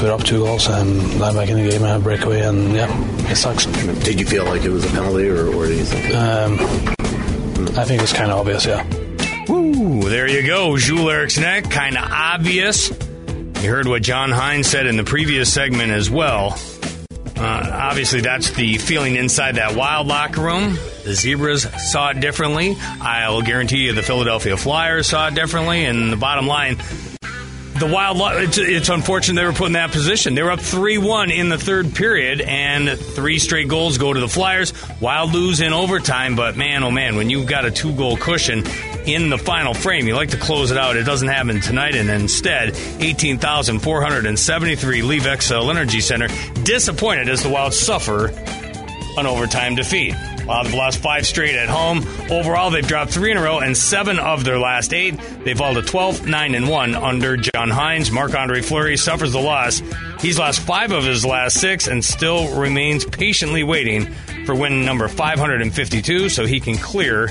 Way. 0.00 0.06
Stinks 0.06 0.10
we're 0.10 0.12
up 0.12 0.24
two 0.24 0.44
goals 0.44 0.68
and 0.68 1.20
line 1.20 1.34
back 1.34 1.48
in 1.48 1.62
the 1.62 1.70
game 1.70 1.82
and 1.82 2.00
a 2.00 2.04
breakaway 2.04 2.40
and 2.40 2.74
yeah, 2.74 3.30
it 3.30 3.36
sucks. 3.36 3.66
Did 3.66 4.18
you 4.18 4.26
feel 4.26 4.44
like 4.44 4.62
it 4.62 4.70
was 4.70 4.84
a 4.84 4.88
penalty, 4.88 5.28
or, 5.28 5.48
or 5.48 5.66
do 5.66 5.74
you 5.74 5.84
think? 5.84 6.14
Um, 6.14 6.58
I 7.78 7.84
think 7.84 8.02
it's 8.02 8.12
kind 8.12 8.30
of 8.30 8.40
obvious, 8.40 8.66
yeah. 8.66 8.86
Woo, 9.48 10.08
there 10.08 10.28
you 10.28 10.46
go. 10.46 10.76
Joel 10.76 11.10
Eriksson, 11.10 11.62
kind 11.64 11.96
of 11.96 12.04
obvious. 12.10 12.90
You 13.62 13.70
heard 13.70 13.86
what 13.88 14.02
John 14.02 14.30
Hynes 14.30 14.66
said 14.66 14.86
in 14.86 14.96
the 14.96 15.04
previous 15.04 15.52
segment 15.52 15.92
as 15.92 16.10
well. 16.10 16.58
Uh, 17.36 17.70
obviously, 17.72 18.20
that's 18.20 18.50
the 18.52 18.78
feeling 18.78 19.16
inside 19.16 19.56
that 19.56 19.74
wild 19.74 20.06
locker 20.06 20.42
room. 20.42 20.78
The 21.04 21.14
Zebras 21.14 21.66
saw 21.90 22.10
it 22.10 22.20
differently. 22.20 22.76
I'll 22.78 23.42
guarantee 23.42 23.78
you 23.78 23.92
the 23.92 24.02
Philadelphia 24.02 24.56
Flyers 24.56 25.06
saw 25.06 25.28
it 25.28 25.34
differently. 25.34 25.84
And 25.86 26.12
the 26.12 26.16
bottom 26.16 26.46
line, 26.46 26.76
the 27.80 27.86
Wild, 27.86 28.20
it's, 28.42 28.58
it's 28.58 28.90
unfortunate 28.90 29.40
they 29.40 29.46
were 29.46 29.52
put 29.52 29.68
in 29.68 29.72
that 29.72 29.90
position. 29.90 30.34
They 30.34 30.42
were 30.42 30.52
up 30.52 30.60
3 30.60 30.98
1 30.98 31.30
in 31.30 31.48
the 31.48 31.56
third 31.58 31.94
period, 31.94 32.42
and 32.42 32.98
three 32.98 33.38
straight 33.38 33.68
goals 33.68 33.96
go 33.98 34.12
to 34.12 34.20
the 34.20 34.28
Flyers. 34.28 34.72
Wild 35.00 35.32
lose 35.32 35.60
in 35.60 35.72
overtime, 35.72 36.36
but 36.36 36.56
man, 36.56 36.84
oh 36.84 36.90
man, 36.90 37.16
when 37.16 37.30
you've 37.30 37.46
got 37.46 37.64
a 37.64 37.70
two 37.70 37.94
goal 37.94 38.18
cushion 38.18 38.66
in 39.06 39.30
the 39.30 39.38
final 39.38 39.72
frame, 39.72 40.06
you 40.06 40.14
like 40.14 40.28
to 40.30 40.36
close 40.36 40.70
it 40.70 40.76
out. 40.76 40.96
It 40.96 41.04
doesn't 41.04 41.28
happen 41.28 41.60
tonight, 41.60 41.96
and 41.96 42.10
instead, 42.10 42.76
18,473 43.00 45.02
leave 45.02 45.22
Xcel 45.22 45.70
Energy 45.70 46.00
Center 46.00 46.28
disappointed 46.62 47.30
as 47.30 47.42
the 47.42 47.48
Wild 47.48 47.72
suffer 47.72 48.28
an 49.16 49.26
overtime 49.26 49.74
defeat. 49.74 50.14
Have 50.48 50.74
lost 50.74 50.98
five 50.98 51.26
straight 51.26 51.54
at 51.54 51.68
home. 51.68 52.06
Overall, 52.30 52.70
they've 52.70 52.86
dropped 52.86 53.12
three 53.12 53.30
in 53.30 53.36
a 53.36 53.42
row 53.42 53.58
and 53.60 53.76
seven 53.76 54.18
of 54.18 54.44
their 54.44 54.58
last 54.58 54.92
eight. 54.92 55.18
They 55.44 55.54
fall 55.54 55.74
to 55.74 55.82
12, 55.82 56.26
9, 56.26 56.54
and 56.54 56.68
1 56.68 56.94
under 56.94 57.36
John 57.36 57.70
Hynes. 57.70 58.10
Marc 58.10 58.34
Andre 58.34 58.60
Fleury 58.60 58.96
suffers 58.96 59.32
the 59.32 59.40
loss. 59.40 59.82
He's 60.20 60.38
lost 60.38 60.60
five 60.60 60.92
of 60.92 61.04
his 61.04 61.24
last 61.24 61.58
six 61.58 61.86
and 61.86 62.04
still 62.04 62.58
remains 62.58 63.04
patiently 63.04 63.62
waiting 63.62 64.06
for 64.44 64.54
win 64.54 64.84
number 64.84 65.08
552 65.08 66.28
so 66.28 66.44
he 66.46 66.60
can 66.60 66.76
clear 66.76 67.28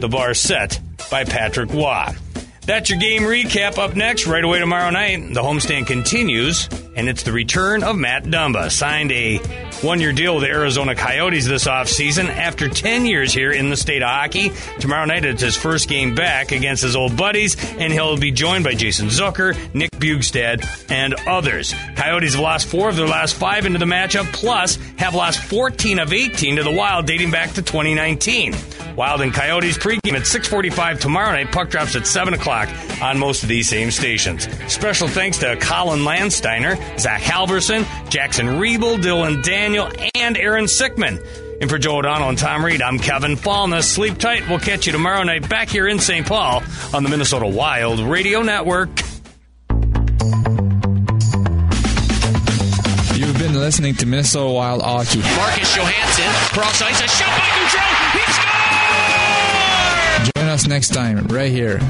the 0.00 0.08
bar 0.08 0.34
set 0.34 0.80
by 1.10 1.24
Patrick 1.24 1.72
Roy. 1.72 2.14
That's 2.62 2.90
your 2.90 2.98
game 2.98 3.22
recap. 3.22 3.78
Up 3.78 3.94
next, 3.94 4.26
right 4.26 4.42
away 4.42 4.58
tomorrow 4.58 4.90
night, 4.90 5.32
the 5.32 5.40
homestand 5.40 5.86
continues, 5.86 6.68
and 6.96 7.08
it's 7.08 7.22
the 7.22 7.30
return 7.30 7.84
of 7.84 7.96
Matt 7.96 8.24
Dumba. 8.24 8.72
Signed 8.72 9.12
a 9.12 9.38
one 9.82 10.00
year 10.00 10.12
deal 10.12 10.34
with 10.34 10.44
the 10.44 10.50
Arizona 10.50 10.94
Coyotes 10.94 11.46
this 11.46 11.66
offseason 11.66 12.28
after 12.28 12.68
10 12.68 13.06
years 13.06 13.32
here 13.32 13.52
in 13.52 13.70
the 13.70 13.76
state 13.76 14.02
of 14.02 14.08
hockey. 14.08 14.52
Tomorrow 14.80 15.06
night, 15.06 15.24
it's 15.24 15.42
his 15.42 15.56
first 15.56 15.88
game 15.88 16.14
back 16.14 16.52
against 16.52 16.82
his 16.82 16.96
old 16.96 17.16
buddies, 17.16 17.56
and 17.76 17.92
he'll 17.92 18.16
be 18.16 18.30
joined 18.30 18.64
by 18.64 18.74
Jason 18.74 19.08
Zucker, 19.08 19.56
Nick 19.74 19.90
Bjugstad, 19.92 20.90
and 20.90 21.14
others. 21.26 21.74
Coyotes 21.96 22.34
have 22.34 22.42
lost 22.42 22.66
four 22.66 22.88
of 22.88 22.96
their 22.96 23.08
last 23.08 23.34
five 23.34 23.66
into 23.66 23.78
the 23.78 23.84
matchup, 23.84 24.32
plus 24.32 24.76
have 24.96 25.14
lost 25.14 25.40
14 25.42 25.98
of 25.98 26.12
18 26.12 26.56
to 26.56 26.62
the 26.62 26.70
Wild 26.70 27.06
dating 27.06 27.30
back 27.30 27.50
to 27.50 27.62
2019. 27.62 28.54
Wild 28.96 29.20
and 29.20 29.32
Coyotes 29.32 29.76
pregame 29.76 30.14
at 30.14 30.22
6:45 30.22 30.98
tomorrow 30.98 31.32
night. 31.32 31.52
Puck 31.52 31.68
drops 31.68 31.94
at 31.96 32.06
7 32.06 32.32
o'clock 32.32 32.68
on 33.02 33.18
most 33.18 33.42
of 33.42 33.48
these 33.48 33.68
same 33.68 33.90
stations. 33.90 34.48
Special 34.68 35.06
thanks 35.06 35.36
to 35.38 35.54
Colin 35.56 36.00
Landsteiner, 36.00 36.78
Zach 36.98 37.20
Halverson, 37.20 37.84
Jackson 38.08 38.46
Riebel, 38.58 38.96
Dylan 38.96 39.42
Daniel, 39.66 39.90
and 40.14 40.36
Aaron 40.36 40.66
Sickman. 40.66 41.18
And 41.60 41.68
for 41.68 41.76
Joe 41.76 41.96
O'Donnell 41.96 42.28
and 42.28 42.38
Tom 42.38 42.64
Reed, 42.64 42.80
I'm 42.80 43.00
Kevin 43.00 43.34
Falness. 43.34 43.82
Sleep 43.82 44.16
tight. 44.16 44.48
We'll 44.48 44.60
catch 44.60 44.86
you 44.86 44.92
tomorrow 44.92 45.24
night 45.24 45.48
back 45.48 45.68
here 45.68 45.88
in 45.88 45.98
St. 45.98 46.24
Paul 46.24 46.62
on 46.94 47.02
the 47.02 47.08
Minnesota 47.08 47.48
Wild 47.48 47.98
Radio 47.98 48.42
Network. 48.42 48.90
You've 53.16 53.38
been 53.40 53.58
listening 53.58 53.96
to 53.96 54.06
Minnesota 54.06 54.52
Wild 54.52 54.82
Hockey. 54.82 55.18
Marcus 55.34 55.74
Johansson 55.74 56.30
cross 56.54 56.80
ice. 56.82 57.00
A 57.02 57.08
shot 57.08 57.26
by 57.26 57.42
Gaudreau. 57.50 57.90
He 58.12 58.22
scores! 60.22 60.30
Join 60.36 60.46
us 60.48 60.68
next 60.68 60.94
time 60.94 61.26
right 61.26 61.50
here 61.50 61.80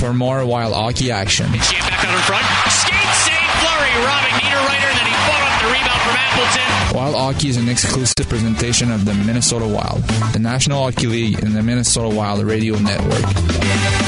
for 0.00 0.14
more 0.14 0.46
Wild 0.46 0.72
Hockey 0.72 1.10
action. 1.10 1.52
Back 1.52 2.02
out 2.02 2.14
in 2.14 2.20
front. 2.22 2.46
Skate 2.72 3.12
save 3.28 3.50
Fleury. 3.60 3.92
Robbing 4.06 4.32
Niederreiter. 4.40 4.88
Then 4.96 5.04
he 5.04 5.12
fought 5.28 5.42
off 5.44 5.60
the 5.60 5.68
rebound 5.68 6.00
from 6.00 6.16
Appleton. 6.16 6.65
Wild 6.96 7.14
Hockey 7.14 7.50
is 7.50 7.58
an 7.58 7.68
exclusive 7.68 8.26
presentation 8.26 8.90
of 8.90 9.04
the 9.04 9.12
Minnesota 9.12 9.68
Wild, 9.68 10.02
the 10.32 10.38
National 10.38 10.82
Hockey 10.82 11.06
League, 11.06 11.42
and 11.42 11.54
the 11.54 11.62
Minnesota 11.62 12.08
Wild 12.08 12.42
Radio 12.42 12.78
Network. 12.78 14.05